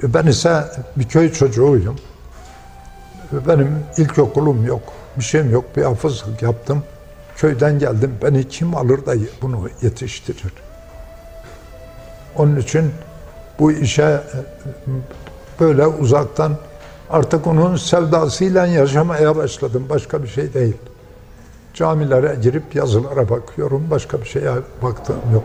Ben 0.04 0.28
ise 0.28 0.64
bir 0.96 1.08
köy 1.08 1.34
çocuğuyum. 1.34 1.96
Benim 3.32 3.80
ilkokulum 3.98 4.66
yok, 4.66 4.94
bir 5.18 5.24
şeyim 5.24 5.52
yok, 5.52 5.66
bir 5.78 5.84
hafızlık 5.84 6.42
yaptım. 6.42 6.84
Köyden 7.36 7.80
geldim, 7.80 8.16
beni 8.24 8.48
kim 8.48 8.76
alır 8.76 9.06
da 9.06 9.14
bunu 9.42 9.70
yetiştirir? 9.82 10.54
Onun 12.38 12.56
için 12.56 12.92
bu 13.60 13.72
işe 13.72 14.04
e, 14.04 14.20
böyle 15.60 15.88
uzaktan 15.88 16.58
artık 17.10 17.48
onun 17.48 17.76
sevdasıyla 17.76 18.66
yaşamaya 18.66 19.36
başladım. 19.36 19.86
Başka 19.90 20.24
bir 20.24 20.28
şey 20.28 20.54
değil. 20.54 20.78
Camilere 21.74 22.36
girip 22.42 22.76
yazılara 22.76 23.30
bakıyorum. 23.30 23.88
Başka 23.92 24.22
bir 24.22 24.26
şeye 24.26 24.52
baktığım 24.82 25.34
yok. 25.34 25.44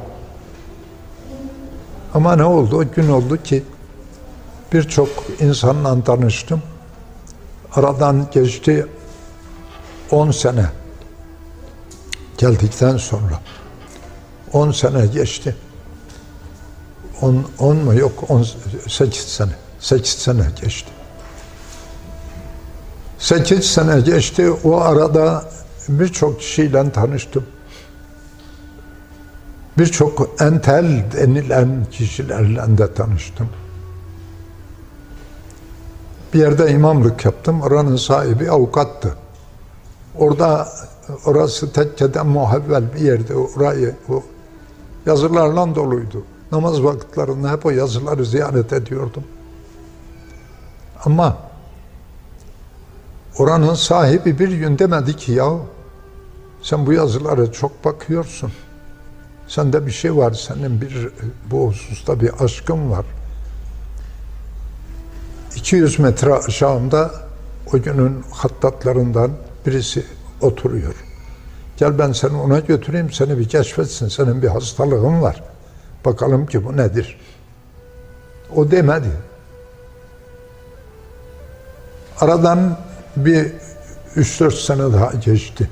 Ama 2.15 2.37
ne 2.37 2.45
oldu? 2.45 2.77
O 2.77 2.95
gün 2.95 3.09
oldu 3.09 3.43
ki 3.43 3.63
birçok 4.73 5.09
insanla 5.41 6.05
tanıştım. 6.05 6.63
Aradan 7.75 8.27
geçti 8.33 8.87
10 10.11 10.31
sene 10.31 10.67
geldikten 12.39 12.97
sonra. 12.97 13.41
10 14.53 14.73
sene 14.73 15.07
geçti. 15.07 15.57
10, 17.23 17.45
10 17.59 17.77
mu 17.77 17.95
yok 17.95 18.31
18 18.31 19.23
sene. 19.23 19.53
8 19.81 20.13
sene 20.13 20.47
geçti. 20.61 20.91
8 23.19 23.67
sene 23.67 24.01
geçti. 24.01 24.51
O 24.51 24.81
arada 24.81 25.45
birçok 25.89 26.41
kişiyle 26.41 26.93
tanıştım. 26.93 27.47
Birçok 29.79 30.43
entel 30.43 31.05
denilen 31.13 31.87
kişilerle 31.91 32.79
de 32.79 32.95
tanıştım. 32.95 33.49
Bir 36.35 36.39
yerde 36.39 36.71
imamlık 36.71 37.25
yaptım. 37.25 37.61
Oranın 37.63 37.97
sahibi 37.97 38.51
avukattı. 38.51 39.15
Orada 40.15 40.69
orası 41.25 41.73
tekkeden 41.73 42.27
muhavvel 42.27 42.95
bir 42.95 43.01
yerde 43.01 43.35
orayı 43.35 43.97
o 44.09 44.23
yazılarla 45.07 45.75
doluydu. 45.75 46.25
Namaz 46.53 46.85
vakitlerinde 46.85 47.49
hep 47.49 47.67
o 47.67 47.71
yazıları 47.71 48.25
ziyaret 48.25 48.73
ediyordum. 48.73 49.25
Ama 51.05 51.37
oranın 53.39 53.75
sahibi 53.75 54.39
bir 54.39 54.53
gün 54.53 54.79
demedi 54.79 55.17
ki 55.17 55.33
ya 55.33 55.53
sen 56.63 56.87
bu 56.87 56.93
yazılara 56.93 57.53
çok 57.53 57.85
bakıyorsun. 57.85 58.53
Sende 59.49 59.87
bir 59.87 59.91
şey 59.91 60.17
var, 60.17 60.33
senin 60.33 60.81
bir 60.81 61.09
bu 61.51 61.69
hususta 61.69 62.21
bir 62.21 62.45
aşkın 62.45 62.91
var. 62.91 63.07
200 65.57 65.99
metre 65.99 66.35
aşağımda 66.35 67.11
o 67.75 67.83
günün 67.83 68.23
hattatlarından 68.31 69.31
birisi 69.69 70.05
oturuyor. 70.41 70.95
Gel 71.77 71.99
ben 71.99 72.13
seni 72.13 72.37
ona 72.37 72.59
götüreyim, 72.59 73.13
seni 73.13 73.39
bir 73.39 73.49
keşfetsin, 73.49 74.09
senin 74.09 74.43
bir 74.43 74.49
hastalığın 74.49 75.23
var. 75.23 75.43
Bakalım 76.05 76.47
ki 76.47 76.65
bu 76.65 76.77
nedir? 76.77 77.21
O 78.57 78.71
demedi. 78.71 79.11
Aradan 82.21 82.79
bir 83.17 83.53
3-4 84.17 84.67
sene 84.67 84.93
daha 84.93 85.13
geçti. 85.13 85.71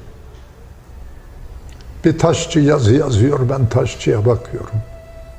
Bir 2.05 2.19
taşçı 2.19 2.61
yazı 2.61 2.95
yazıyor, 2.95 3.49
ben 3.49 3.69
taşçıya 3.69 4.27
bakıyorum. 4.27 4.77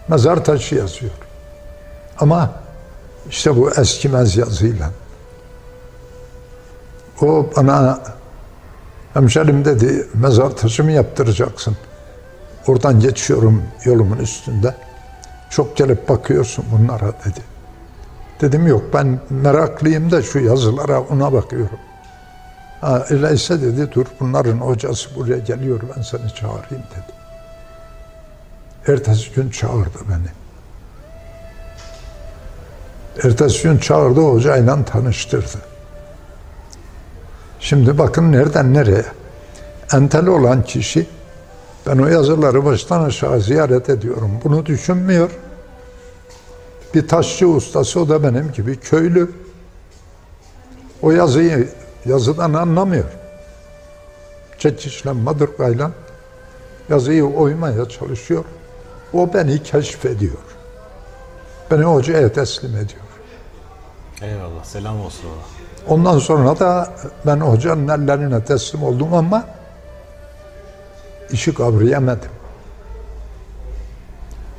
Mezar 0.08 0.46
taşı 0.46 0.76
yazıyor. 0.76 1.12
Ama 2.20 2.52
işte 3.30 3.56
bu 3.56 3.72
eskimez 3.72 4.38
yazıyla. 4.38 4.92
O 7.22 7.50
bana 7.58 8.00
hemşerim 9.14 9.66
dedi 9.66 10.08
mezar 10.14 10.50
taşı 10.50 10.84
mı 10.84 10.92
yaptıracaksın? 10.92 11.78
Oradan 12.68 13.00
geçiyorum 13.00 13.64
yolumun 13.86 14.18
üstünde. 14.18 14.76
Çok 15.50 15.78
gelip 15.78 16.10
bakıyorsun 16.10 16.66
bunlara 16.72 17.08
dedi. 17.26 17.42
Dedim 18.42 18.68
yok 18.68 18.84
ben 18.94 19.20
meraklıyım 19.30 20.12
da 20.12 20.22
şu 20.22 20.40
yazılara 20.40 21.02
ona 21.02 21.34
bakıyorum. 21.34 21.80
Ha, 22.82 23.06
öyleyse 23.10 23.62
dedi 23.62 23.92
dur 23.92 24.06
bunların 24.20 24.58
hocası 24.58 25.16
buraya 25.16 25.38
geliyor 25.38 25.82
ben 25.96 26.02
seni 26.02 26.34
çağırayım 26.34 26.84
dedi. 26.92 27.18
Ertesi 28.88 29.34
gün 29.34 29.50
çağırdı 29.50 29.98
beni. 30.10 30.28
Ertesi 33.24 33.64
gün 33.64 33.78
çağırdı 33.78 34.22
hocayla 34.22 34.86
tanıştırdı. 34.86 35.58
Şimdi 37.60 37.98
bakın 37.98 38.32
nereden 38.32 38.74
nereye. 38.74 39.06
Entel 39.94 40.28
olan 40.28 40.64
kişi 40.64 41.08
ben 41.88 41.98
o 41.98 42.08
yazıları 42.08 42.66
baştan 42.66 43.04
aşağı 43.04 43.42
ziyaret 43.42 43.90
ediyorum. 43.90 44.32
Bunu 44.44 44.66
düşünmüyor. 44.66 45.30
Bir 46.94 47.08
taşçı 47.08 47.48
ustası 47.48 48.00
o 48.00 48.10
da 48.10 48.24
benim 48.24 48.52
gibi 48.52 48.78
köylü. 48.78 49.32
O 51.02 51.12
yazıyı 51.12 51.70
yazıdan 52.06 52.54
anlamıyor. 52.54 53.12
Çekişle, 54.58 55.12
madırgayla 55.12 55.92
yazıyı 56.90 57.26
oymaya 57.26 57.90
çalışıyor. 57.90 58.46
O 59.14 59.34
beni 59.34 59.64
keşfediyor. 59.64 60.38
Beni 61.72 61.84
hocaya 61.84 62.34
teslim 62.34 62.76
ediyor. 62.76 63.04
Eyvallah, 64.22 64.64
selam 64.64 65.02
olsun 65.02 65.26
ona. 65.28 65.57
Ondan 65.90 66.20
sonra 66.20 66.60
da 66.60 66.90
ben 67.26 67.38
hocanın 67.38 67.88
ellerine 67.88 68.44
teslim 68.44 68.84
oldum 68.84 69.14
ama 69.14 69.46
işi 71.32 71.54
kavrayamadım. 71.54 72.30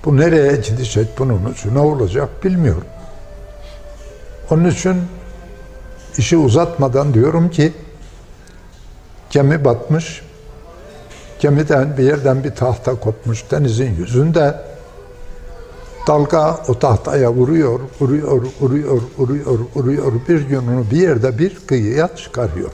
Bu 0.04 0.16
nereye 0.16 0.56
gidecek, 0.56 1.18
bunun 1.18 1.44
ucu 1.44 1.74
ne 1.74 1.78
olacak 1.78 2.44
bilmiyorum. 2.44 2.84
Onun 4.50 4.64
için 4.64 4.96
işi 6.18 6.36
uzatmadan 6.36 7.14
diyorum 7.14 7.50
ki 7.50 7.72
gemi 9.30 9.64
batmış, 9.64 10.22
gemiden 11.40 11.96
bir 11.96 12.04
yerden 12.04 12.44
bir 12.44 12.54
tahta 12.54 12.94
kopmuş 12.94 13.50
denizin 13.50 13.94
yüzünde 13.94 14.54
dalga 16.08 16.60
o 16.68 16.78
tahtaya 16.78 17.32
vuruyor, 17.32 17.80
vuruyor, 18.00 18.46
vuruyor, 18.60 19.02
vuruyor, 19.18 19.58
vuruyor. 19.74 20.12
Bir 20.28 20.40
gün 20.40 20.56
onu 20.58 20.84
bir 20.90 20.96
yerde 20.96 21.38
bir 21.38 21.66
kıyıya 21.66 22.16
çıkarıyor. 22.16 22.70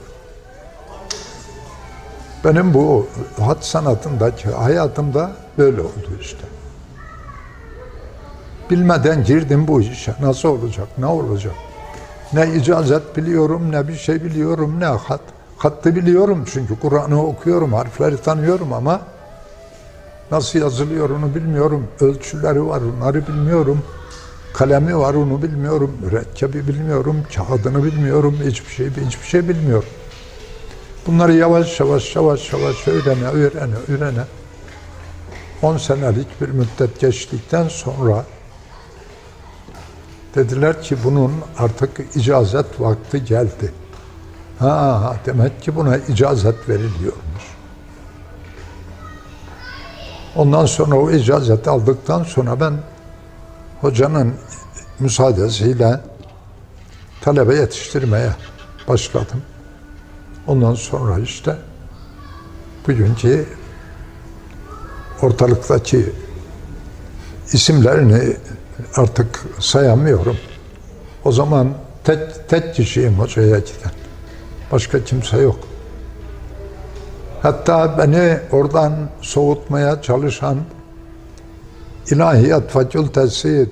Benim 2.45 2.73
bu 2.73 3.07
hat 3.39 3.65
sanatındaki 3.65 4.49
hayatımda 4.49 5.31
böyle 5.57 5.81
oldu 5.81 6.09
işte. 6.21 6.45
Bilmeden 8.69 9.23
girdim 9.23 9.67
bu 9.67 9.81
işe. 9.81 10.15
Nasıl 10.21 10.49
olacak, 10.49 10.87
ne 10.97 11.05
olacak? 11.05 11.53
Ne 12.33 12.55
icazet 12.55 13.17
biliyorum, 13.17 13.71
ne 13.71 13.87
bir 13.87 13.95
şey 13.95 14.23
biliyorum, 14.23 14.79
ne 14.79 14.85
hat. 14.85 15.21
Hattı 15.57 15.95
biliyorum 15.95 16.45
çünkü 16.53 16.79
Kur'an'ı 16.79 17.27
okuyorum, 17.27 17.73
harfleri 17.73 18.17
tanıyorum 18.17 18.73
ama 18.73 19.01
nasıl 20.31 20.59
yazılıyor 20.59 21.09
onu 21.09 21.35
bilmiyorum. 21.35 21.87
Ölçüleri 21.99 22.67
var, 22.67 22.81
onları 22.81 23.27
bilmiyorum. 23.27 23.83
Kalemi 24.53 24.97
var, 24.97 25.13
onu 25.13 25.43
bilmiyorum. 25.43 25.97
Mürekkebi 26.01 26.67
bilmiyorum, 26.67 27.23
kağıdını 27.35 27.83
bilmiyorum. 27.83 28.39
Hiçbir 28.45 28.71
şey, 28.71 28.89
hiçbir 28.89 29.27
şey 29.27 29.49
bilmiyorum. 29.49 29.89
Bunları 31.07 31.33
yavaş 31.33 31.79
yavaş 31.79 32.15
yavaş 32.15 32.53
yavaş 32.53 32.87
öğrene 32.87 33.27
öğrene 33.27 33.75
öğrene 33.87 34.23
10 35.61 35.77
senelik 35.77 36.41
bir 36.41 36.49
müddet 36.49 36.99
geçtikten 36.99 37.67
sonra 37.67 38.25
dediler 40.35 40.81
ki 40.81 40.97
bunun 41.03 41.31
artık 41.57 42.15
icazet 42.15 42.65
vakti 42.79 43.25
geldi. 43.25 43.73
Ha 44.59 45.15
demek 45.25 45.61
ki 45.61 45.75
buna 45.75 45.97
icazet 45.97 46.69
veriliyormuş. 46.69 47.24
Ondan 50.35 50.65
sonra 50.65 50.95
o 50.95 51.11
icazeti 51.11 51.69
aldıktan 51.69 52.23
sonra 52.23 52.59
ben 52.59 52.73
hocanın 53.81 54.33
müsaadesiyle 54.99 55.99
talebe 57.21 57.55
yetiştirmeye 57.55 58.31
başladım. 58.87 59.41
Ondan 60.47 60.75
sonra 60.75 61.19
işte 61.19 61.55
bugünkü 62.87 63.45
ortalıktaki 65.21 66.11
isimlerini 67.53 68.37
artık 68.95 69.45
sayamıyorum. 69.59 70.37
O 71.23 71.31
zaman 71.31 71.73
tek, 72.03 72.49
tek 72.49 72.75
kişiyim 72.75 73.19
hocaya 73.19 73.59
giden. 73.59 73.91
Başka 74.71 75.03
kimse 75.03 75.37
yok. 75.37 75.59
Hatta 77.45 77.97
beni 77.97 78.39
oradan 78.51 78.93
soğutmaya 79.21 80.01
çalışan 80.01 80.57
İlahiyat 82.11 82.69
Fakültesi 82.69 83.69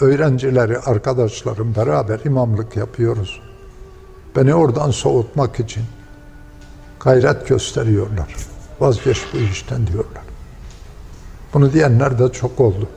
öğrencileri, 0.00 0.78
arkadaşlarım 0.78 1.74
beraber 1.74 2.20
imamlık 2.24 2.76
yapıyoruz. 2.76 3.40
Beni 4.36 4.54
oradan 4.54 4.90
soğutmak 4.90 5.60
için 5.60 5.82
gayret 7.00 7.48
gösteriyorlar. 7.48 8.36
Vazgeç 8.80 9.18
bu 9.32 9.36
işten 9.36 9.86
diyorlar. 9.86 10.22
Bunu 11.54 11.72
diyenler 11.72 12.18
de 12.18 12.32
çok 12.32 12.60
oldu. 12.60 12.88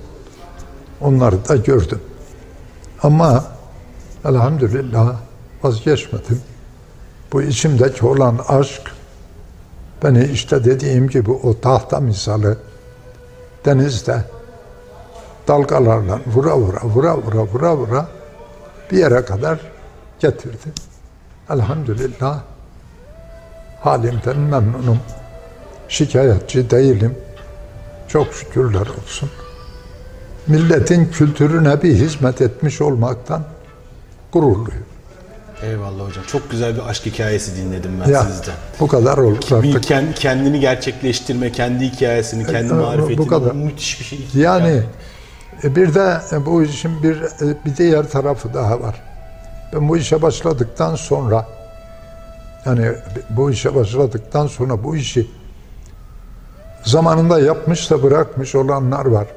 Onları 1.02 1.48
da 1.48 1.56
gördüm. 1.56 2.02
Ama 3.04 3.46
elhamdülillah 4.26 5.16
vazgeçmedim. 5.64 6.42
Bu 7.34 7.42
içimdeki 7.42 8.06
olan 8.06 8.40
aşk 8.48 9.01
beni 10.04 10.26
işte 10.26 10.66
dediğim 10.66 11.10
gibi 11.10 11.32
o 11.32 11.60
tahta 11.62 12.00
misali 12.00 12.56
denizde 13.66 14.24
dalgalarla 15.48 16.20
vura 16.28 16.58
vura 16.58 16.82
vura 16.84 17.18
vura 17.18 17.44
vura 17.44 17.78
vura 17.78 18.08
bir 18.92 18.98
yere 18.98 19.26
kadar 19.26 19.60
getirdi. 20.20 20.72
Elhamdülillah 21.50 22.42
halimden 23.80 24.40
memnunum. 24.40 25.00
Şikayetçi 25.88 26.70
değilim. 26.70 27.18
Çok 28.08 28.34
şükürler 28.34 28.88
olsun. 29.02 29.30
Milletin 30.48 31.06
kültürüne 31.06 31.82
bir 31.82 31.94
hizmet 31.94 32.42
etmiş 32.42 32.82
olmaktan 32.82 33.44
gururluyum. 34.32 34.86
Eyvallah 35.64 36.08
hocam. 36.10 36.24
Çok 36.28 36.52
güzel 36.52 36.76
bir 36.76 36.82
aşk 36.90 37.06
hikayesi 37.06 37.56
dinledim 37.56 37.92
ben 38.06 38.12
Ya 38.12 38.24
sizden. 38.24 38.56
bu 38.80 38.88
kadar 38.88 39.18
olur 39.18 39.38
artık. 39.38 39.84
kend- 39.92 40.14
kendini 40.14 40.60
gerçekleştirme, 40.60 41.52
kendi 41.52 41.86
hikayesini, 41.92 42.46
kendi 42.48 42.68
E, 42.74 42.78
bu 42.78 42.82
marifetini 42.82 43.28
kadar. 43.28 43.50
bu 43.54 43.58
müthiş 43.58 44.00
bir 44.00 44.06
şey. 44.06 44.20
Yani 44.36 44.84
e, 45.64 45.76
bir 45.76 45.94
de 45.94 46.18
e, 46.32 46.46
bu 46.46 46.64
işin 46.64 47.04
bir 47.04 47.16
e, 47.22 47.66
bir 47.66 47.78
diğer 47.78 48.10
tarafı 48.10 48.54
daha 48.54 48.82
var. 48.82 49.02
Ben 49.74 49.90
bu 49.90 49.98
işe 49.98 50.22
başladıktan 50.22 50.96
sonra 50.96 51.48
yani 52.66 52.92
bu 53.30 53.52
işe 53.52 53.76
başladıktan 53.76 54.48
sonra 54.48 54.84
bu 54.84 54.96
işi 54.96 55.28
zamanında 56.84 57.40
yapmış 57.40 57.92
da 57.92 58.04
bırakmış 58.04 58.56
olanlar 58.56 59.06
var. 59.06 59.28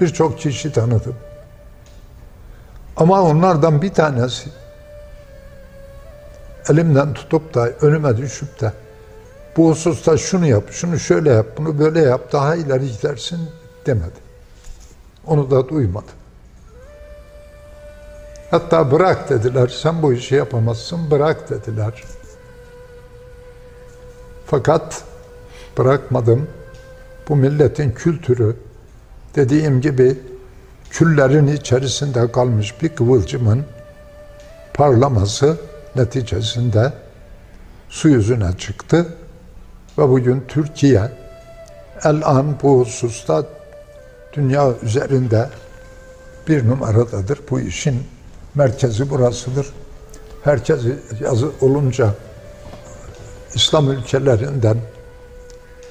Birçok 0.00 0.38
kişi 0.38 0.72
tanıdım. 0.72 1.14
Ama 2.96 3.22
onlardan 3.22 3.82
bir 3.82 3.92
tanesi 3.94 4.50
elimden 6.68 7.14
tutup 7.14 7.54
da 7.54 7.68
önüme 7.68 8.16
düşüp 8.16 8.60
de 8.60 8.72
bu 9.56 9.70
hususta 9.70 10.16
şunu 10.16 10.46
yap, 10.46 10.64
şunu 10.70 10.98
şöyle 10.98 11.30
yap, 11.30 11.46
bunu 11.56 11.78
böyle 11.78 12.00
yap, 12.00 12.32
daha 12.32 12.56
ileri 12.56 12.92
gidersin 12.92 13.40
demedi. 13.86 14.24
Onu 15.26 15.50
da 15.50 15.68
duymadım. 15.68 16.14
Hatta 18.50 18.90
bırak 18.92 19.30
dediler, 19.30 19.68
sen 19.82 20.02
bu 20.02 20.12
işi 20.12 20.34
yapamazsın, 20.34 21.10
bırak 21.10 21.50
dediler. 21.50 22.04
Fakat 24.46 25.02
bırakmadım. 25.78 26.48
Bu 27.28 27.36
milletin 27.36 27.90
kültürü, 27.90 28.56
dediğim 29.36 29.80
gibi 29.80 30.18
küllerin 30.90 31.46
içerisinde 31.46 32.32
kalmış 32.32 32.82
bir 32.82 32.88
kıvılcımın 32.88 33.64
parlaması 34.74 35.56
neticesinde 35.96 36.92
su 37.88 38.08
yüzüne 38.08 38.58
çıktı 38.58 39.06
ve 39.98 40.08
bugün 40.08 40.44
Türkiye 40.48 41.10
el-an 42.04 42.56
bu 42.62 42.80
hususta 42.80 43.46
dünya 44.32 44.72
üzerinde 44.82 45.48
bir 46.48 46.68
numaradadır. 46.68 47.38
Bu 47.50 47.60
işin 47.60 48.02
merkezi 48.54 49.10
burasıdır. 49.10 49.66
Herkes 50.44 50.82
yazı 51.20 51.50
olunca 51.60 52.14
İslam 53.54 53.90
ülkelerinden 53.90 54.76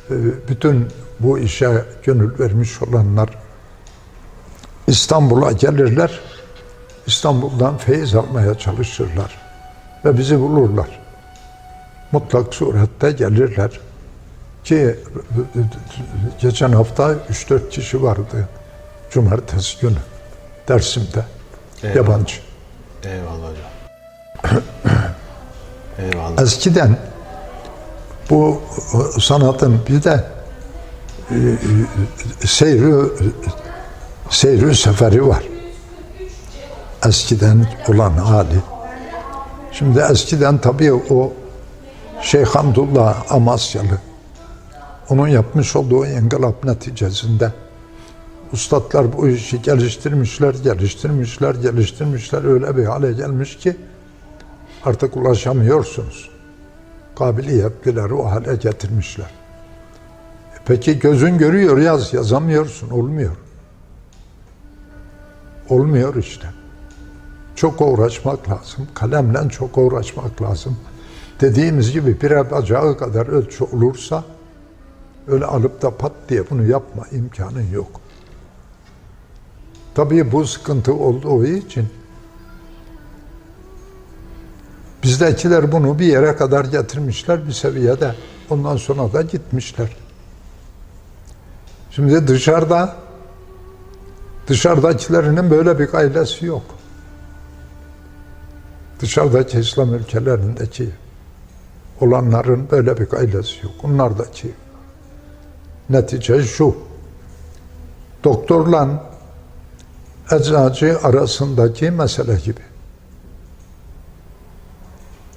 e, 0.09 0.15
bütün 0.49 0.87
bu 1.19 1.39
işe 1.39 1.85
gönül 2.03 2.39
vermiş 2.39 2.81
olanlar 2.81 3.29
İstanbul'a 4.87 5.51
gelirler. 5.51 6.19
İstanbul'dan 7.07 7.77
feyiz 7.77 8.15
almaya 8.15 8.57
çalışırlar 8.57 9.42
ve 10.05 10.17
bizi 10.17 10.39
bulurlar. 10.39 10.99
Mutlak 12.11 12.53
surette 12.53 13.11
gelirler. 13.11 13.79
Ki 14.63 14.95
geçen 16.41 16.71
hafta 16.71 17.13
3-4 17.13 17.69
kişi 17.69 18.03
vardı 18.03 18.47
cumartesi 19.11 19.81
günü 19.81 19.97
Dersim'de 20.67 21.25
Eyvallah. 21.83 21.95
yabancı. 21.95 22.35
Eyvallah 23.03 23.49
hocam. 23.49 24.61
Eyvallah. 25.99 26.41
Eskiden 26.41 26.97
bu 28.29 28.61
sanatın 29.19 29.79
bir 29.87 30.03
de 30.03 30.23
e, 31.31 31.35
e, 32.43 32.47
seyri 32.47 32.93
seyri 34.29 34.75
seferi 34.75 35.27
var. 35.27 35.43
Eskiden 37.05 37.67
olan 37.87 38.11
hali. 38.11 38.72
Şimdi 39.73 39.99
eskiden 40.11 40.57
tabii 40.57 40.93
o 40.93 41.33
Şeyh 42.21 42.45
Hamdullah 42.45 43.31
Amasyalı 43.31 43.97
onun 45.09 45.27
yapmış 45.27 45.75
olduğu 45.75 46.05
inkılap 46.05 46.63
neticesinde 46.63 47.51
ustadlar 48.53 49.17
bu 49.17 49.27
işi 49.27 49.61
geliştirmişler, 49.61 50.53
geliştirmişler, 50.63 51.55
geliştirmişler 51.55 52.43
öyle 52.43 52.77
bir 52.77 52.85
hale 52.85 53.13
gelmiş 53.13 53.57
ki 53.57 53.77
artık 54.85 55.17
ulaşamıyorsunuz. 55.17 56.29
Kabiliyetlileri 57.15 58.13
o 58.13 58.31
hale 58.31 58.55
getirmişler. 58.55 59.29
E 60.55 60.57
Peki 60.65 60.99
gözün 60.99 61.37
görüyor 61.37 61.77
yaz, 61.77 62.13
yazamıyorsun, 62.13 62.89
olmuyor. 62.89 63.35
Olmuyor 65.69 66.15
işte. 66.15 66.62
Çok 67.55 67.81
uğraşmak 67.81 68.49
lazım. 68.49 68.87
Kalemle 68.93 69.49
çok 69.49 69.77
uğraşmak 69.77 70.41
lazım. 70.41 70.77
Dediğimiz 71.41 71.91
gibi 71.91 72.21
bir 72.21 72.51
bacağı 72.51 72.97
kadar 72.97 73.27
ölçü 73.27 73.63
olursa 73.63 74.23
öyle 75.27 75.45
alıp 75.45 75.81
da 75.81 75.97
pat 75.97 76.11
diye 76.29 76.49
bunu 76.49 76.65
yapma 76.65 77.07
imkanın 77.11 77.71
yok. 77.73 78.01
Tabii 79.95 80.31
bu 80.31 80.47
sıkıntı 80.47 80.93
olduğu 80.93 81.45
için 81.45 81.87
bizdekiler 85.03 85.71
bunu 85.71 85.99
bir 85.99 86.05
yere 86.05 86.35
kadar 86.35 86.65
getirmişler 86.65 87.47
bir 87.47 87.51
seviyede. 87.51 88.15
Ondan 88.49 88.77
sonra 88.77 89.13
da 89.13 89.21
gitmişler. 89.21 89.97
Şimdi 91.91 92.27
dışarıda 92.27 92.95
dışarıdakilerinin 94.47 95.51
böyle 95.51 95.79
bir 95.79 95.85
gaylesi 95.85 96.45
yok. 96.45 96.63
Dışarıdaki 99.03 99.59
İslam 99.59 99.93
ülkelerindeki 99.93 100.89
olanların 102.01 102.71
böyle 102.71 102.97
bir 102.97 103.05
gaylesi 103.05 103.63
yok. 103.63 103.73
Onlardaki 103.83 104.53
netice 105.89 106.43
şu. 106.43 106.75
Doktorla 108.23 109.03
eczacı 110.31 110.99
arasındaki 111.03 111.91
mesele 111.91 112.35
gibi. 112.35 112.61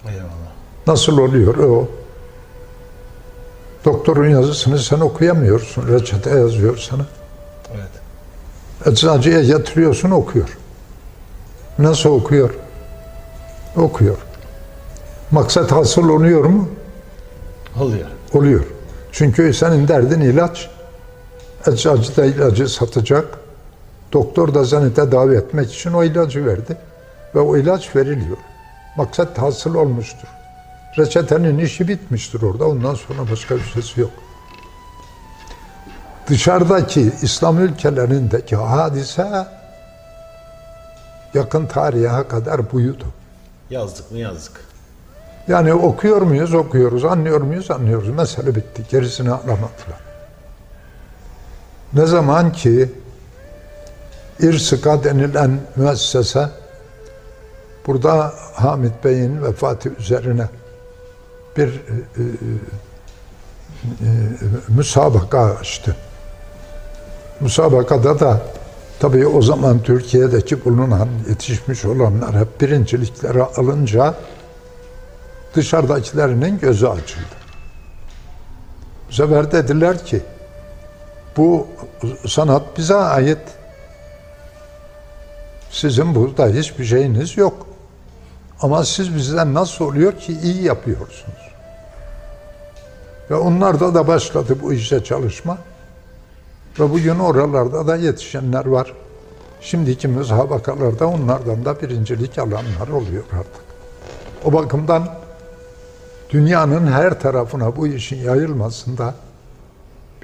Eyvallah. 0.08 0.52
Nasıl 0.86 1.18
oluyor 1.18 1.56
o? 1.56 1.88
Doktorun 3.84 4.28
yazısını 4.28 4.78
sen 4.78 5.00
okuyamıyorsun. 5.00 5.88
Reçete 5.88 6.30
yazıyor 6.30 6.76
sana. 6.76 7.06
Evet. 7.74 7.90
Eczacıya 8.86 9.42
getiriyorsun 9.42 10.10
okuyor. 10.10 10.58
Nasıl 11.78 12.10
okuyor? 12.10 12.65
Okuyor. 13.76 14.16
Maksat 15.30 15.72
hasıl 15.72 16.08
oluyor 16.08 16.44
mu? 16.44 16.68
Oluyor. 17.80 18.06
Oluyor. 18.32 18.64
Çünkü 19.12 19.54
senin 19.54 19.88
derdin 19.88 20.20
ilaç. 20.20 20.70
Eczacı 21.66 22.16
da 22.16 22.24
ilacı 22.24 22.68
satacak. 22.68 23.38
Doktor 24.12 24.54
da 24.54 24.64
seni 24.64 24.94
tedavi 24.94 25.36
etmek 25.36 25.74
için 25.74 25.92
o 25.92 26.04
ilacı 26.04 26.46
verdi. 26.46 26.76
Ve 27.34 27.40
o 27.40 27.56
ilaç 27.56 27.96
veriliyor. 27.96 28.36
Maksat 28.96 29.38
hasıl 29.38 29.74
olmuştur. 29.74 30.28
Reçetenin 30.98 31.58
işi 31.58 31.88
bitmiştir 31.88 32.42
orada. 32.42 32.68
Ondan 32.68 32.94
sonra 32.94 33.30
başka 33.32 33.56
bir 33.56 33.62
şeysi 33.62 34.00
yok. 34.00 34.10
Dışarıdaki 36.26 37.12
İslam 37.22 37.60
ülkelerindeki 37.60 38.56
hadise 38.56 39.46
yakın 41.34 41.66
tarihe 41.66 42.28
kadar 42.28 42.72
buydu. 42.72 43.04
Yazdık 43.70 44.12
mı 44.12 44.18
yazdık. 44.18 44.60
Yani 45.48 45.74
okuyor 45.74 46.22
muyuz? 46.22 46.54
Okuyoruz. 46.54 47.04
Anlıyor 47.04 47.40
muyuz? 47.40 47.70
Anlıyoruz. 47.70 48.08
Mesele 48.08 48.54
bitti. 48.54 48.82
Gerisini 48.90 49.30
anlamadılar. 49.30 50.00
Ne 51.92 52.06
zaman 52.06 52.52
ki 52.52 52.92
İrsika 54.40 55.04
denilen 55.04 55.60
müessese 55.76 56.48
burada 57.86 58.34
Hamid 58.54 58.92
Bey'in 59.04 59.42
vefatı 59.42 59.88
üzerine 59.88 60.48
bir 61.56 61.68
e, 61.68 61.70
e, 61.70 62.22
e, 64.00 64.08
müsabaka 64.68 65.40
açtı. 65.40 65.96
Müsabakada 67.40 68.20
da 68.20 68.40
tabii 69.00 69.26
o 69.26 69.42
zaman 69.42 69.82
Türkiye'deki 69.82 70.64
bulunan 70.64 71.08
yetişmiş 71.28 71.84
olanlar 71.84 72.40
hep 72.40 72.60
birincilikleri 72.60 73.42
alınca 73.42 74.14
dışarıdakilerinin 75.54 76.58
gözü 76.58 76.86
açıldı. 76.86 77.36
Bu 79.08 79.12
sefer 79.12 79.52
dediler 79.52 80.04
ki 80.04 80.20
bu 81.36 81.66
sanat 82.26 82.78
bize 82.78 82.94
ait. 82.94 83.38
Sizin 85.70 86.14
burada 86.14 86.46
hiçbir 86.46 86.84
şeyiniz 86.84 87.36
yok. 87.36 87.66
Ama 88.60 88.84
siz 88.84 89.14
bizden 89.14 89.54
nasıl 89.54 89.84
oluyor 89.84 90.12
ki 90.12 90.38
iyi 90.42 90.62
yapıyorsunuz. 90.62 91.52
Ve 93.30 93.34
onlarda 93.34 93.94
da 93.94 94.08
başladı 94.08 94.56
bu 94.62 94.72
işe 94.72 95.04
çalışma. 95.04 95.58
Ve 96.80 96.90
bugün 96.90 97.18
oralarda 97.18 97.86
da 97.86 97.96
yetişenler 97.96 98.66
var. 98.66 98.92
Şimdiki 99.60 100.08
müsabakalarda 100.08 101.06
onlardan 101.06 101.64
da 101.64 101.80
birincilik 101.82 102.38
alanlar 102.38 102.88
oluyor 102.88 103.24
artık. 103.32 103.66
O 104.44 104.52
bakımdan 104.52 105.08
dünyanın 106.30 106.86
her 106.86 107.20
tarafına 107.20 107.76
bu 107.76 107.86
işin 107.86 108.16
yayılmasında 108.24 109.14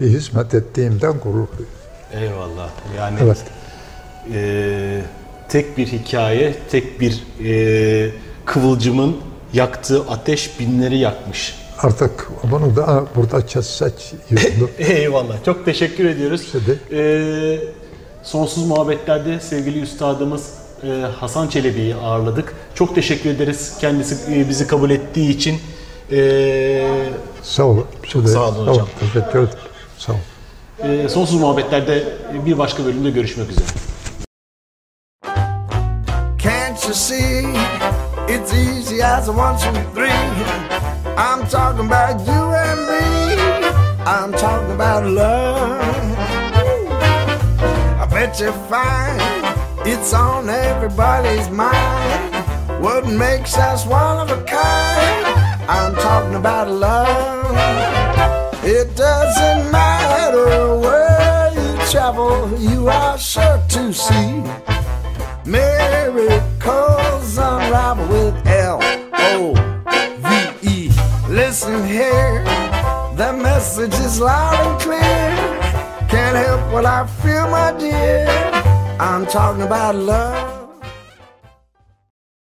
bir 0.00 0.06
hizmet 0.06 0.54
ettiğimden 0.54 1.12
gurur 1.12 1.46
duyuyorum. 1.58 1.82
Eyvallah. 2.12 2.70
Yani 2.96 3.18
Evet. 3.22 3.44
e, 4.32 5.02
tek 5.48 5.78
bir 5.78 5.86
hikaye, 5.86 6.54
tek 6.70 7.00
bir 7.00 7.24
e, 7.44 8.10
kıvılcımın 8.44 9.16
yaktığı 9.52 10.00
ateş 10.00 10.60
binleri 10.60 10.98
yakmış. 10.98 11.61
Artık 11.82 12.28
bunu 12.50 12.76
da 12.76 13.04
burada 13.16 13.46
kessek 13.46 14.14
olur. 14.32 14.68
Eyvallah. 14.78 15.44
Çok 15.44 15.64
teşekkür 15.64 16.04
ediyoruz. 16.04 16.52
Ee, 16.92 17.58
sonsuz 18.22 18.66
muhabbetlerde 18.66 19.40
sevgili 19.40 19.80
üstadımız 19.80 20.50
e, 20.84 20.88
Hasan 21.20 21.48
Çelebi'yi 21.48 21.94
ağırladık. 21.94 22.54
Çok 22.74 22.94
teşekkür 22.94 23.30
ederiz 23.30 23.72
kendisi 23.80 24.16
e, 24.34 24.48
bizi 24.48 24.66
kabul 24.66 24.90
ettiği 24.90 25.30
için. 25.30 25.58
Ee, 26.12 26.86
Sağ 27.42 27.64
olun. 27.64 27.86
Size 28.12 28.28
Sağ 28.28 28.48
olun 28.48 28.66
hocam. 28.66 28.88
Teşekkür 29.00 29.38
ederim. 29.38 29.48
Sağ 29.98 30.12
olun. 30.12 30.92
e, 30.92 31.08
sonsuz 31.08 31.40
muhabbetlerde 31.40 32.04
bir 32.46 32.58
başka 32.58 32.84
bölümde 32.84 33.10
görüşmek 33.10 33.50
üzere. 33.50 33.64
Can't 36.44 36.84
you 36.84 36.94
see? 36.94 37.44
It's 38.28 38.52
easy 38.54 39.04
as 39.04 39.28
a 39.28 39.32
one, 39.32 39.56
two, 39.58 39.72
three. 39.94 40.12
I'm 41.16 41.46
talking 41.48 41.86
about 41.86 42.20
you 42.26 42.32
and 42.32 42.80
me. 42.88 43.36
I'm 44.04 44.32
talking 44.32 44.74
about 44.74 45.04
love. 45.06 45.80
I 48.00 48.06
bet 48.10 48.40
you 48.40 48.52
find 48.68 49.20
it's 49.86 50.14
on 50.14 50.48
everybody's 50.48 51.50
mind. 51.50 52.34
What 52.82 53.06
makes 53.06 53.58
us 53.58 53.84
one 53.86 54.20
of 54.20 54.30
a 54.30 54.42
kind? 54.44 55.26
I'm 55.68 55.94
talking 55.96 56.34
about 56.34 56.70
love. 56.70 57.54
It 58.64 58.96
doesn't 58.96 59.70
matter 59.72 60.78
where 60.78 61.52
you 61.52 61.90
travel, 61.90 62.58
you 62.58 62.88
are 62.88 63.18
sure 63.18 63.60
to 63.68 63.92
see. 63.92 64.42
Miracles 65.44 67.36
unravel 67.36 68.11
Listen 71.52 71.86
here, 71.86 72.42
the 73.14 73.30
message 73.34 73.92
is 73.92 74.18
loud 74.18 74.54
and 74.54 74.80
clear. 74.80 76.08
Can't 76.08 76.34
help 76.34 76.72
what 76.72 76.86
I 76.86 77.06
feel, 77.20 77.46
my 77.50 77.78
dear. 77.78 78.26
I'm 78.98 79.26
talking 79.26 79.60
about 79.60 79.94
love. 79.94 80.61